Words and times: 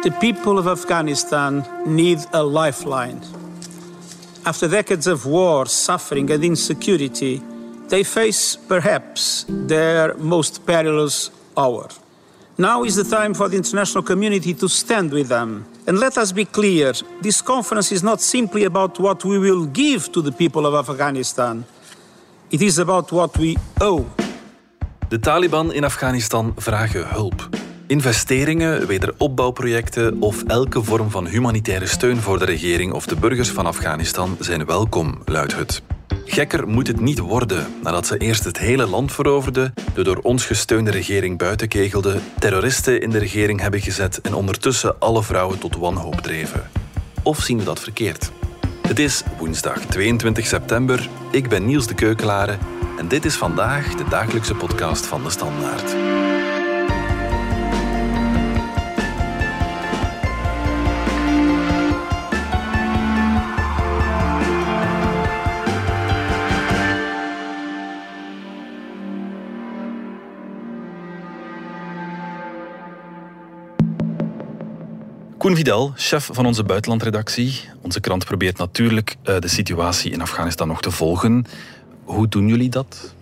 The 0.00 0.16
people 0.20 0.60
of 0.60 0.68
Afghanistan 0.68 1.64
need 1.84 2.18
a 2.32 2.42
lifeline. 2.42 3.20
After 4.46 4.68
decades 4.68 5.08
of 5.08 5.26
war, 5.26 5.66
suffering, 5.66 6.30
and 6.30 6.44
insecurity, 6.44 7.42
they 7.88 8.04
face 8.04 8.54
perhaps 8.54 9.44
their 9.48 10.14
most 10.14 10.64
perilous 10.64 11.32
hour. 11.56 11.88
Now 12.56 12.84
is 12.84 12.94
the 12.94 13.02
time 13.02 13.34
for 13.34 13.48
the 13.48 13.56
international 13.56 14.04
community 14.04 14.54
to 14.54 14.68
stand 14.68 15.10
with 15.10 15.28
them. 15.28 15.64
And 15.88 15.98
let 15.98 16.16
us 16.16 16.30
be 16.30 16.44
clear 16.44 16.92
this 17.20 17.42
conference 17.42 17.90
is 17.90 18.04
not 18.04 18.20
simply 18.20 18.64
about 18.64 19.00
what 19.00 19.24
we 19.24 19.38
will 19.38 19.66
give 19.66 20.12
to 20.12 20.22
the 20.22 20.32
people 20.32 20.64
of 20.64 20.74
Afghanistan, 20.88 21.64
it 22.52 22.62
is 22.62 22.78
about 22.78 23.10
what 23.10 23.36
we 23.36 23.56
owe. 23.80 24.06
De 25.08 25.18
Taliban 25.18 25.72
in 25.72 25.84
Afghanistan 25.84 26.54
vragen 26.56 27.04
hulp. 27.04 27.57
Investeringen, 27.88 28.86
wederopbouwprojecten 28.86 30.22
of 30.22 30.42
elke 30.42 30.82
vorm 30.82 31.10
van 31.10 31.26
humanitaire 31.26 31.86
steun 31.86 32.16
voor 32.16 32.38
de 32.38 32.44
regering 32.44 32.92
of 32.92 33.06
de 33.06 33.16
burgers 33.16 33.48
van 33.48 33.66
Afghanistan 33.66 34.36
zijn 34.40 34.64
welkom, 34.64 35.22
luidt 35.24 35.56
het. 35.56 35.82
Gekker 36.24 36.68
moet 36.68 36.86
het 36.86 37.00
niet 37.00 37.18
worden 37.18 37.66
nadat 37.82 38.06
ze 38.06 38.16
eerst 38.16 38.44
het 38.44 38.58
hele 38.58 38.86
land 38.86 39.12
veroverden, 39.12 39.74
de 39.94 40.02
door 40.02 40.16
ons 40.16 40.46
gesteunde 40.46 40.90
regering 40.90 41.38
buitenkegelde, 41.38 42.18
terroristen 42.38 43.00
in 43.00 43.10
de 43.10 43.18
regering 43.18 43.60
hebben 43.60 43.80
gezet 43.80 44.20
en 44.20 44.34
ondertussen 44.34 44.98
alle 44.98 45.22
vrouwen 45.22 45.58
tot 45.58 45.76
wanhoop 45.76 46.20
dreven. 46.20 46.70
Of 47.22 47.40
zien 47.40 47.58
we 47.58 47.64
dat 47.64 47.80
verkeerd? 47.80 48.30
Het 48.82 48.98
is 48.98 49.22
woensdag 49.38 49.78
22 49.80 50.46
september. 50.46 51.08
Ik 51.30 51.48
ben 51.48 51.66
Niels 51.66 51.86
de 51.86 51.94
Keukelare 51.94 52.58
en 52.98 53.08
dit 53.08 53.24
is 53.24 53.34
vandaag 53.34 53.94
de 53.94 54.08
dagelijkse 54.08 54.54
podcast 54.54 55.06
van 55.06 55.22
de 55.22 55.30
Standaard. 55.30 56.07
Koen 75.48 75.56
Vidal, 75.56 75.92
chef 75.96 76.28
van 76.32 76.46
onze 76.46 76.64
buitenlandredactie. 76.64 77.60
Onze 77.82 78.00
krant 78.00 78.24
probeert 78.24 78.58
natuurlijk 78.58 79.16
eh, 79.22 79.38
de 79.38 79.48
situatie 79.48 80.12
in 80.12 80.20
Afghanistan 80.20 80.68
nog 80.68 80.80
te 80.80 80.90
volgen. 80.90 81.46
Hoe 82.04 82.28
doen 82.28 82.48
jullie 82.48 82.68
dat? 82.68 83.14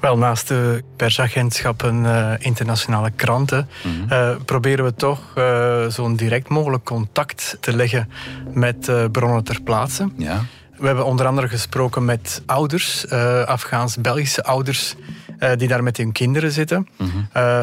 Wel, 0.00 0.18
naast 0.18 0.48
de 0.48 0.82
persagentschappen, 0.96 2.04
uh, 2.04 2.32
internationale 2.38 3.10
kranten, 3.10 3.68
mhm. 3.82 4.12
eh, 4.12 4.36
proberen 4.44 4.84
we 4.84 4.94
toch 4.94 5.20
uh, 5.38 5.86
zo'n 5.86 6.16
direct 6.16 6.48
mogelijk 6.48 6.84
contact 6.84 7.56
te 7.60 7.76
leggen 7.76 8.10
met 8.54 8.90
bronnen 9.12 9.44
ter 9.44 9.62
plaatse. 9.62 10.08
Ja. 10.16 10.44
We 10.76 10.86
hebben 10.86 11.04
onder 11.04 11.26
andere 11.26 11.48
gesproken 11.48 12.04
met 12.04 12.42
ouders, 12.46 13.08
Afghaans-Belgische 13.46 14.44
ouders, 14.44 14.94
die 15.56 15.68
daar 15.68 15.82
met 15.82 15.96
hun 15.96 16.12
kinderen 16.12 16.52
zitten. 16.52 16.88
Mhm. 16.96 17.08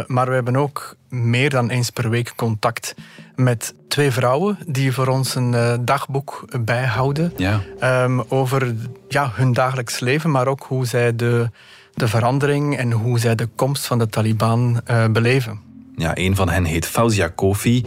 maar 0.07 0.27
we 0.27 0.33
hebben 0.33 0.55
ook 0.55 0.95
meer 1.09 1.49
dan 1.49 1.69
eens 1.69 1.89
per 1.89 2.09
week 2.09 2.33
contact 2.35 2.95
met 3.37 3.73
twee 3.87 4.11
vrouwen 4.11 4.57
die 4.67 4.93
voor 4.93 5.07
ons 5.07 5.35
een 5.35 5.53
uh, 5.53 5.73
dagboek 5.81 6.45
bijhouden 6.65 7.33
ja. 7.35 7.61
um, 8.03 8.23
over 8.27 8.75
ja, 9.07 9.31
hun 9.33 9.53
dagelijks 9.53 9.99
leven, 9.99 10.31
maar 10.31 10.47
ook 10.47 10.63
hoe 10.63 10.85
zij 10.85 11.15
de, 11.15 11.49
de 11.93 12.07
verandering 12.07 12.77
en 12.77 12.91
hoe 12.91 13.19
zij 13.19 13.35
de 13.35 13.47
komst 13.55 13.85
van 13.85 13.99
de 13.99 14.07
Taliban 14.07 14.81
uh, 14.91 15.05
beleven. 15.07 15.59
Ja, 15.95 16.11
een 16.17 16.35
van 16.35 16.49
hen 16.49 16.63
heet 16.63 16.85
Fauzia 16.85 17.27
Kofi. 17.27 17.85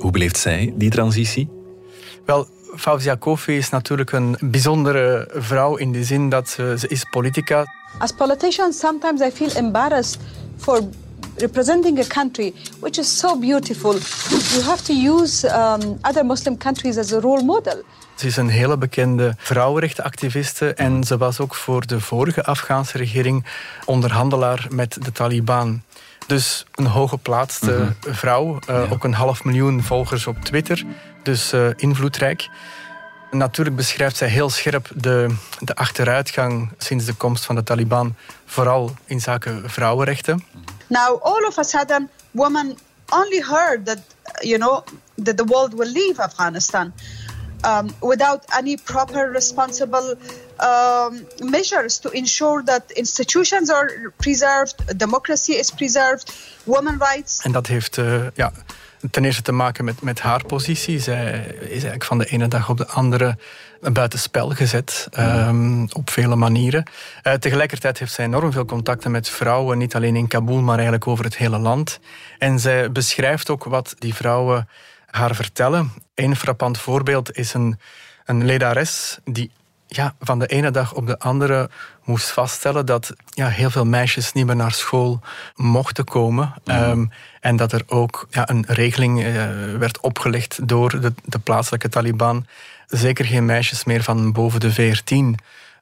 Hoe 0.00 0.10
beleeft 0.10 0.36
zij 0.36 0.72
die 0.76 0.90
transitie? 0.90 1.48
Wel, 2.24 2.46
Fauzia 2.76 3.14
Kofi 3.14 3.56
is 3.56 3.70
natuurlijk 3.70 4.12
een 4.12 4.36
bijzondere 4.40 5.28
vrouw 5.34 5.76
in 5.76 5.92
de 5.92 6.04
zin 6.04 6.28
dat 6.28 6.48
ze, 6.48 6.74
ze 6.78 6.88
is 6.88 7.04
politica. 7.10 7.64
As 7.98 8.12
politicians, 8.12 8.78
sometimes 8.78 9.20
I 9.20 9.30
feel 9.30 9.64
embarrassed 9.64 10.20
for 10.56 10.80
representing 11.38 11.98
a 11.98 12.06
country 12.06 12.52
which 12.80 12.98
is 12.98 13.18
so 13.18 13.38
beautiful, 13.38 13.92
you 14.52 14.62
have 14.62 14.82
to 14.82 14.92
use 14.92 15.44
um, 15.44 15.98
other 16.02 16.24
Muslim 16.24 16.56
countries 16.56 16.98
as 16.98 17.12
a 17.12 17.20
role 17.20 17.42
model. 17.42 17.82
Ze 18.14 18.26
is 18.26 18.36
een 18.36 18.48
hele 18.48 18.76
bekende 18.76 19.34
vrouwenrechtenactiviste 19.38 20.74
en 20.74 21.04
ze 21.04 21.16
was 21.16 21.40
ook 21.40 21.54
voor 21.54 21.86
de 21.86 22.00
vorige 22.00 22.44
Afghaanse 22.44 22.98
regering 22.98 23.44
onderhandelaar 23.84 24.66
met 24.70 25.04
de 25.04 25.12
Taliban. 25.12 25.82
Dus 26.26 26.66
een 26.74 26.86
hooggeplaatste 26.86 27.70
mm 27.70 27.94
vrouw, 28.14 28.58
uh, 28.70 28.92
ook 28.92 29.04
een 29.04 29.14
half 29.14 29.44
miljoen 29.44 29.82
volgers 29.82 30.26
op 30.26 30.36
Twitter, 30.44 30.84
dus 31.22 31.52
uh, 31.52 31.68
invloedrijk. 31.76 32.48
Natuurlijk 33.30 33.76
beschrijft 33.76 34.16
zij 34.16 34.28
heel 34.28 34.50
scherp 34.50 34.88
de, 34.94 35.34
de 35.58 35.74
achteruitgang 35.74 36.70
sinds 36.78 37.04
de 37.04 37.14
komst 37.14 37.44
van 37.44 37.54
de 37.54 37.62
Taliban, 37.62 38.14
vooral 38.44 38.94
in 39.04 39.20
zaken 39.20 39.70
vrouwenrechten. 39.70 40.44
Now, 40.88 41.18
all 41.22 41.46
of 41.46 41.58
a 41.58 41.64
sudden, 41.64 42.08
women 42.34 42.76
only 43.12 43.40
heard 43.40 43.86
that, 43.86 44.00
you 44.42 44.58
know, 44.58 44.84
that 45.24 45.36
the 45.36 45.44
world 45.44 45.74
will 45.74 45.88
leave 45.90 46.20
Afghanistan 46.20 46.92
um, 47.64 47.94
without 48.00 48.44
any 48.56 48.76
proper 48.76 49.30
responsible 49.30 50.14
um, 50.60 51.26
measures 51.40 51.98
to 51.98 52.10
ensure 52.10 52.62
that 52.62 52.90
institutions 52.92 53.70
are 53.70 54.12
preserved, 54.18 54.98
democracy 54.98 55.52
is 55.52 55.70
preserved, 55.70 56.32
women 56.64 56.98
rights. 56.98 57.40
En 57.42 57.52
dat 57.52 57.66
heeft 57.66 57.96
uh, 57.96 58.26
ja, 58.34 58.52
ten 59.10 59.24
eerste 59.24 59.42
te 59.42 59.52
maken 59.52 59.84
met, 59.84 60.02
met 60.02 60.20
haar 60.20 60.44
positie. 60.44 60.98
Zij 60.98 61.40
is 61.60 61.70
eigenlijk 61.70 62.04
van 62.04 62.18
de 62.18 62.26
ene 62.26 62.48
dag 62.48 62.68
op 62.68 62.76
de 62.76 62.86
andere 62.86 63.38
buitenspel 63.80 64.50
gezet 64.50 65.08
um, 65.18 65.86
op 65.92 66.10
vele 66.10 66.36
manieren. 66.36 66.84
Uh, 67.22 67.32
tegelijkertijd 67.32 67.98
heeft 67.98 68.12
zij 68.12 68.24
enorm 68.24 68.52
veel 68.52 68.64
contacten 68.64 69.10
met 69.10 69.28
vrouwen, 69.28 69.78
niet 69.78 69.94
alleen 69.94 70.16
in 70.16 70.28
Kabul, 70.28 70.60
maar 70.60 70.74
eigenlijk 70.74 71.06
over 71.06 71.24
het 71.24 71.36
hele 71.36 71.58
land. 71.58 72.00
En 72.38 72.58
zij 72.58 72.92
beschrijft 72.92 73.50
ook 73.50 73.64
wat 73.64 73.94
die 73.98 74.14
vrouwen 74.14 74.68
haar 75.06 75.34
vertellen. 75.34 75.92
Een 76.14 76.36
frappant 76.36 76.78
voorbeeld 76.78 77.36
is 77.36 77.54
een, 77.54 77.78
een 78.24 78.44
ledares 78.44 79.18
die 79.24 79.50
ja, 79.86 80.14
van 80.20 80.38
de 80.38 80.46
ene 80.46 80.70
dag 80.70 80.94
op 80.94 81.06
de 81.06 81.18
andere 81.18 81.70
moest 82.06 82.30
vaststellen 82.30 82.86
dat 82.86 83.14
ja, 83.28 83.48
heel 83.48 83.70
veel 83.70 83.86
meisjes 83.86 84.32
niet 84.32 84.46
meer 84.46 84.56
naar 84.56 84.72
school 84.72 85.20
mochten 85.54 86.04
komen. 86.04 86.54
Ehm, 86.64 87.04
en 87.40 87.56
dat 87.56 87.72
er 87.72 87.82
ook 87.86 88.26
ja, 88.30 88.48
een 88.48 88.64
regeling 88.68 89.24
uh, 89.24 89.34
werd 89.78 90.00
opgelegd 90.00 90.68
door 90.68 91.00
de, 91.00 91.12
de 91.24 91.38
plaatselijke 91.38 91.88
Taliban 91.88 92.46
zeker 92.86 93.24
geen 93.24 93.44
meisjes 93.44 93.84
meer 93.84 94.02
van 94.02 94.32
boven 94.32 94.60
de 94.60 94.72
14. 94.72 95.26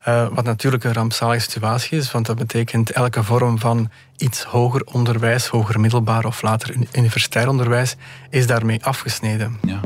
Uh, 0.09 0.23
eh, 0.23 0.29
wat 0.33 0.45
natuurlijk 0.45 0.85
een 0.85 0.93
rampzalige 0.93 1.41
situatie 1.41 1.99
is, 1.99 2.11
want 2.11 2.27
dat 2.27 2.37
betekent 2.37 2.91
elke 2.91 3.23
vorm 3.23 3.59
van 3.59 3.91
iets 4.17 4.43
hoger 4.43 4.83
onderwijs, 4.85 5.47
hoger 5.47 5.81
middelbaar 5.81 6.25
of 6.25 6.43
later 6.43 6.75
universitair 6.93 7.49
onderwijs, 7.49 7.97
is 8.31 8.47
daarmee 8.47 8.85
afgesneden. 8.85 9.59
Ja. 9.63 9.81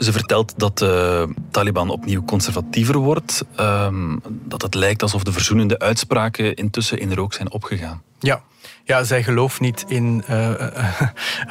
Ze 0.00 0.12
vertelt 0.12 0.54
dat 0.56 0.78
de 0.78 1.28
Taliban 1.50 1.90
opnieuw 1.90 2.24
conservatiever 2.24 2.96
wordt, 2.96 3.44
ehm, 3.56 4.16
dat 4.28 4.62
het 4.62 4.74
lijkt 4.74 5.02
alsof 5.02 5.22
de 5.22 5.32
verzoenende 5.32 5.78
uitspraken 5.78 6.54
intussen 6.54 6.98
in 6.98 7.12
rook 7.12 7.32
zijn 7.32 7.50
opgegaan. 7.50 8.02
Ja, 8.18 8.42
ja, 8.84 9.04
zij 9.04 9.22
gelooft 9.22 9.60
niet 9.60 9.84
in, 9.88 10.24
uh, 10.30 10.50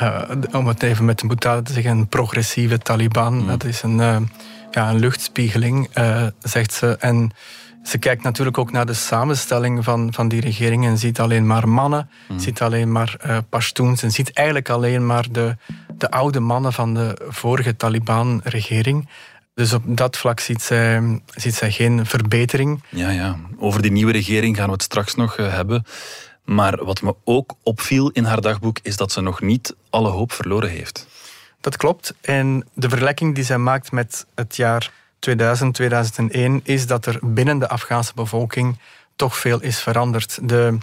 uh, 0.01 0.21
om 0.59 0.67
het 0.67 0.83
even 0.83 1.05
met 1.05 1.21
een 1.21 1.27
boetade 1.27 1.61
te 1.61 1.73
zeggen, 1.73 1.91
een 1.91 2.07
progressieve 2.07 2.77
Taliban. 2.77 3.33
Mm. 3.33 3.47
Dat 3.47 3.63
is 3.63 3.81
een, 3.81 3.97
ja, 4.71 4.89
een 4.89 4.99
luchtspiegeling, 4.99 5.89
zegt 6.39 6.73
ze. 6.73 6.97
En 6.99 7.31
ze 7.89 7.97
kijkt 7.97 8.23
natuurlijk 8.23 8.57
ook 8.57 8.71
naar 8.71 8.85
de 8.85 8.93
samenstelling 8.93 9.83
van, 9.83 10.13
van 10.13 10.27
die 10.27 10.41
regering 10.41 10.85
en 10.85 10.97
ziet 10.97 11.19
alleen 11.19 11.47
maar 11.47 11.69
mannen, 11.69 12.09
mm. 12.27 12.39
ziet 12.39 12.61
alleen 12.61 12.91
maar 12.91 13.15
uh, 13.25 13.37
Pashtuns 13.49 14.03
en 14.03 14.11
ziet 14.11 14.33
eigenlijk 14.33 14.69
alleen 14.69 15.05
maar 15.05 15.25
de, 15.31 15.55
de 15.97 16.11
oude 16.11 16.39
mannen 16.39 16.73
van 16.73 16.93
de 16.93 17.27
vorige 17.29 17.75
Taliban-regering. 17.75 19.09
Dus 19.55 19.73
op 19.73 19.83
dat 19.85 20.17
vlak 20.17 20.39
ziet 20.39 20.61
zij, 20.61 21.21
ziet 21.35 21.55
zij 21.55 21.71
geen 21.71 22.05
verbetering. 22.05 22.83
Ja, 22.89 23.09
ja. 23.09 23.35
Over 23.57 23.81
die 23.81 23.91
nieuwe 23.91 24.11
regering 24.11 24.55
gaan 24.55 24.65
we 24.65 24.71
het 24.71 24.83
straks 24.83 25.15
nog 25.15 25.35
hebben. 25.35 25.85
Maar 26.43 26.85
wat 26.85 27.01
me 27.01 27.15
ook 27.23 27.55
opviel 27.63 28.09
in 28.09 28.23
haar 28.23 28.41
dagboek 28.41 28.79
is 28.81 28.97
dat 28.97 29.11
ze 29.11 29.21
nog 29.21 29.41
niet 29.41 29.75
alle 29.89 30.09
hoop 30.09 30.31
verloren 30.31 30.69
heeft. 30.69 31.07
Dat 31.61 31.77
klopt. 31.77 32.13
En 32.21 32.67
de 32.73 32.89
vergelijking 32.89 33.35
die 33.35 33.43
zij 33.43 33.57
maakt 33.57 33.91
met 33.91 34.25
het 34.35 34.55
jaar 34.55 34.91
2000, 35.19 35.73
2001 35.73 36.59
is 36.63 36.87
dat 36.87 37.05
er 37.05 37.19
binnen 37.21 37.59
de 37.59 37.67
Afghaanse 37.67 38.11
bevolking 38.15 38.79
toch 39.15 39.37
veel 39.37 39.61
is 39.61 39.79
veranderd. 39.79 40.39
De 40.41 40.77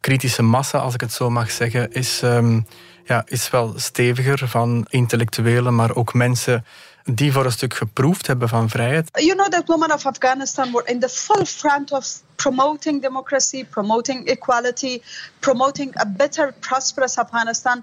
kritische 0.00 0.42
massa, 0.42 0.78
als 0.78 0.94
ik 0.94 1.00
het 1.00 1.12
zo 1.12 1.30
mag 1.30 1.50
zeggen, 1.50 1.92
is, 1.92 2.20
um, 2.22 2.66
ja, 3.04 3.22
is 3.26 3.50
wel 3.50 3.72
steviger 3.76 4.48
van 4.48 4.86
intellectuelen, 4.88 5.74
maar 5.74 5.94
ook 5.94 6.14
mensen 6.14 6.64
die 7.04 7.32
voor 7.32 7.44
een 7.44 7.52
stuk 7.52 7.74
geproefd 7.74 8.26
hebben 8.26 8.48
van 8.48 8.68
vrijheid. 8.68 9.08
You 9.12 9.34
know 9.34 9.48
that 9.48 9.66
women 9.66 9.92
of 9.92 10.06
Afghanistan 10.06 10.72
were 10.72 10.84
in 10.84 11.00
the 11.00 11.08
full 11.08 11.44
front 11.44 11.92
of 11.92 12.20
promoting 12.34 13.02
democracy, 13.02 13.64
promoting 13.64 14.26
equality, 14.26 15.02
promoting 15.38 16.00
a 16.00 16.06
better, 16.06 16.54
prosperous 16.60 17.18
Afghanistan. 17.18 17.82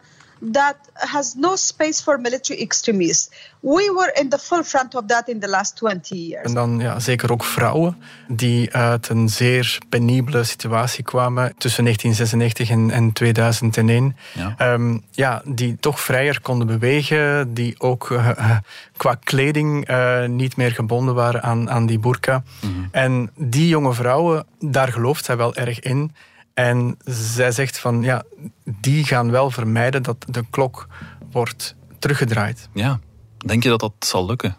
That 0.53 0.75
has 0.93 1.33
no 1.35 1.55
space 1.55 2.01
for 2.01 2.19
military 2.19 2.61
extremists. 2.61 3.29
We 3.59 3.91
were 3.95 4.11
in 4.19 4.29
the 4.29 4.37
full 4.37 4.63
front 4.63 4.95
of 4.95 5.05
that 5.05 5.27
in 5.27 5.39
the 5.39 5.47
last 5.47 5.75
20 5.75 6.15
years. 6.15 6.45
En 6.45 6.53
dan 6.53 6.79
ja, 6.79 6.99
zeker 6.99 7.31
ook 7.31 7.43
vrouwen 7.43 7.97
die 8.27 8.73
uit 8.73 9.09
een 9.09 9.29
zeer 9.29 9.77
penibele 9.89 10.43
situatie 10.43 11.03
kwamen 11.03 11.53
tussen 11.57 11.83
1996 11.83 12.69
en, 12.69 12.91
en 12.91 13.13
2001. 13.13 14.15
Ja. 14.33 14.73
Um, 14.73 15.03
ja, 15.11 15.41
die 15.45 15.77
toch 15.79 15.99
vrijer 15.99 16.41
konden 16.41 16.67
bewegen, 16.67 17.53
die 17.53 17.75
ook 17.77 18.09
uh, 18.09 18.57
qua 18.97 19.15
kleding 19.23 19.89
uh, 19.89 20.25
niet 20.25 20.55
meer 20.55 20.71
gebonden 20.71 21.15
waren 21.15 21.43
aan, 21.43 21.69
aan 21.69 21.85
die 21.85 21.99
burka. 21.99 22.43
Mm 22.61 22.73
-hmm. 22.73 22.87
En 22.91 23.31
die 23.35 23.67
jonge 23.67 23.93
vrouwen, 23.93 24.45
daar 24.59 24.91
gelooft 24.91 25.25
zij 25.25 25.37
wel 25.37 25.55
erg 25.55 25.79
in. 25.79 26.11
En 26.59 26.97
zij 27.05 27.51
zegt 27.51 27.79
van 27.79 28.01
ja, 28.01 28.23
die 28.63 29.05
gaan 29.05 29.31
wel 29.31 29.51
vermijden 29.51 30.03
dat 30.03 30.25
de 30.29 30.43
klok 30.49 30.87
wordt 31.31 31.75
teruggedraaid. 31.99 32.69
Ja, 32.73 32.99
denk 33.37 33.63
je 33.63 33.69
dat 33.69 33.79
dat 33.79 33.93
zal 33.99 34.25
lukken? 34.25 34.55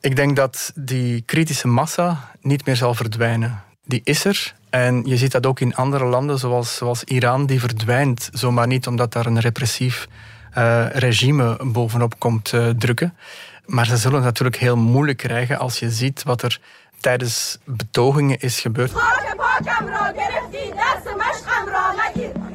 Ik 0.00 0.16
denk 0.16 0.36
dat 0.36 0.72
die 0.74 1.20
kritische 1.20 1.68
massa 1.68 2.30
niet 2.40 2.66
meer 2.66 2.76
zal 2.76 2.94
verdwijnen. 2.94 3.62
Die 3.84 4.00
is 4.04 4.24
er. 4.24 4.54
En 4.70 5.04
je 5.04 5.16
ziet 5.16 5.32
dat 5.32 5.46
ook 5.46 5.60
in 5.60 5.74
andere 5.74 6.04
landen, 6.04 6.38
zoals, 6.38 6.76
zoals 6.76 7.04
Iran, 7.04 7.46
die 7.46 7.60
verdwijnt 7.60 8.28
zomaar 8.32 8.66
niet 8.66 8.86
omdat 8.86 9.12
daar 9.12 9.26
een 9.26 9.40
repressief 9.40 10.08
uh, 10.58 10.86
regime 10.90 11.58
bovenop 11.64 12.18
komt 12.18 12.52
uh, 12.52 12.68
drukken. 12.68 13.14
Maar 13.66 13.86
ze 13.86 13.96
zullen 13.96 14.16
het 14.16 14.24
natuurlijk 14.24 14.56
heel 14.56 14.76
moeilijk 14.76 15.18
krijgen 15.18 15.58
als 15.58 15.78
je 15.78 15.90
ziet 15.90 16.22
wat 16.22 16.42
er 16.42 16.60
tijdens 17.04 17.58
betogingen 17.64 18.40
is 18.40 18.60
gebeurd. 18.60 18.92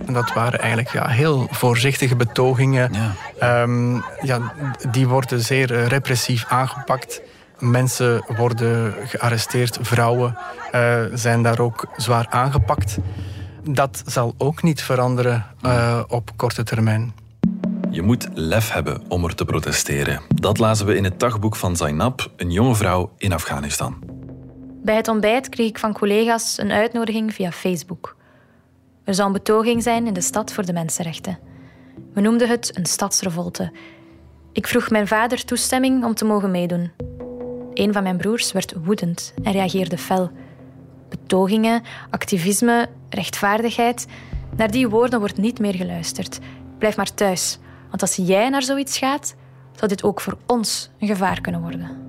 En 0.05 0.13
dat 0.13 0.33
waren 0.33 0.59
eigenlijk 0.59 0.91
ja, 0.91 1.07
heel 1.07 1.47
voorzichtige 1.51 2.15
betogingen. 2.15 2.93
Ja. 3.39 3.61
Um, 3.61 4.03
ja, 4.21 4.53
die 4.91 5.07
worden 5.07 5.41
zeer 5.41 5.87
repressief 5.87 6.45
aangepakt. 6.47 7.21
Mensen 7.59 8.23
worden 8.37 8.93
gearresteerd, 9.05 9.77
vrouwen 9.81 10.37
uh, 10.75 10.99
zijn 11.13 11.43
daar 11.43 11.59
ook 11.59 11.85
zwaar 11.97 12.25
aangepakt. 12.29 12.97
Dat 13.63 14.03
zal 14.05 14.33
ook 14.37 14.63
niet 14.63 14.83
veranderen 14.83 15.45
uh, 15.65 15.99
op 16.07 16.31
korte 16.35 16.63
termijn. 16.63 17.13
Je 17.89 18.01
moet 18.01 18.27
lef 18.33 18.71
hebben 18.71 19.01
om 19.07 19.25
er 19.25 19.35
te 19.35 19.45
protesteren. 19.45 20.21
Dat 20.27 20.57
lazen 20.57 20.85
we 20.85 20.95
in 20.95 21.03
het 21.03 21.19
dagboek 21.19 21.55
van 21.55 21.75
Zainab, 21.75 22.31
een 22.37 22.51
jonge 22.51 22.75
vrouw 22.75 23.11
in 23.17 23.33
Afghanistan. 23.33 24.08
Bij 24.81 24.95
het 24.95 25.07
ontbijt 25.07 25.49
kreeg 25.49 25.67
ik 25.67 25.79
van 25.79 25.93
collega's 25.93 26.57
een 26.57 26.71
uitnodiging 26.71 27.33
via 27.33 27.51
Facebook. 27.51 28.15
Er 29.03 29.13
zou 29.13 29.27
een 29.27 29.33
betoging 29.33 29.83
zijn 29.83 30.07
in 30.07 30.13
de 30.13 30.21
stad 30.21 30.53
voor 30.53 30.65
de 30.65 30.73
mensenrechten. 30.73 31.39
We 32.13 32.21
noemden 32.21 32.47
het 32.47 32.77
een 32.77 32.85
stadsrevolte. 32.85 33.71
Ik 34.51 34.67
vroeg 34.67 34.89
mijn 34.89 35.07
vader 35.07 35.45
toestemming 35.45 36.03
om 36.03 36.13
te 36.13 36.25
mogen 36.25 36.51
meedoen. 36.51 36.91
Een 37.73 37.93
van 37.93 38.03
mijn 38.03 38.17
broers 38.17 38.51
werd 38.51 38.73
woedend 38.83 39.33
en 39.43 39.51
reageerde 39.51 39.97
fel. 39.97 40.31
Betogingen, 41.09 41.83
activisme, 42.09 42.89
rechtvaardigheid, 43.09 44.07
naar 44.55 44.71
die 44.71 44.89
woorden 44.89 45.19
wordt 45.19 45.37
niet 45.37 45.59
meer 45.59 45.75
geluisterd. 45.75 46.39
Blijf 46.77 46.97
maar 46.97 47.13
thuis, 47.13 47.59
want 47.89 48.01
als 48.01 48.15
jij 48.15 48.49
naar 48.49 48.63
zoiets 48.63 48.97
gaat, 48.97 49.35
zou 49.75 49.87
dit 49.87 50.03
ook 50.03 50.21
voor 50.21 50.37
ons 50.45 50.89
een 50.99 51.07
gevaar 51.07 51.41
kunnen 51.41 51.61
worden. 51.61 52.08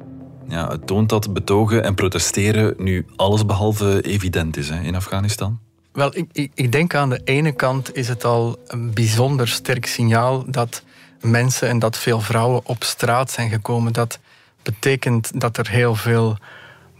Ja, 0.50 0.68
het 0.68 0.86
toont 0.86 1.08
dat 1.08 1.32
betogen 1.32 1.84
en 1.84 1.94
protesteren 1.94 2.74
nu 2.78 3.06
allesbehalve 3.16 4.02
evident 4.02 4.56
is 4.56 4.68
hè, 4.68 4.80
in 4.80 4.94
Afghanistan. 4.94 5.58
Wel, 5.92 6.16
ik, 6.16 6.26
ik, 6.32 6.50
ik, 6.54 6.72
denk 6.72 6.94
aan 6.94 7.10
de 7.10 7.20
ene 7.24 7.52
kant 7.52 7.96
is 7.96 8.08
het 8.08 8.24
al 8.24 8.58
een 8.66 8.94
bijzonder 8.94 9.48
sterk 9.48 9.86
signaal 9.86 10.44
dat 10.46 10.82
mensen 11.20 11.68
en 11.68 11.78
dat 11.78 11.98
veel 11.98 12.20
vrouwen 12.20 12.60
op 12.64 12.84
straat 12.84 13.30
zijn 13.30 13.50
gekomen. 13.50 13.92
Dat 13.92 14.18
betekent 14.62 15.40
dat 15.40 15.56
er 15.56 15.68
heel 15.68 15.94
veel 15.94 16.36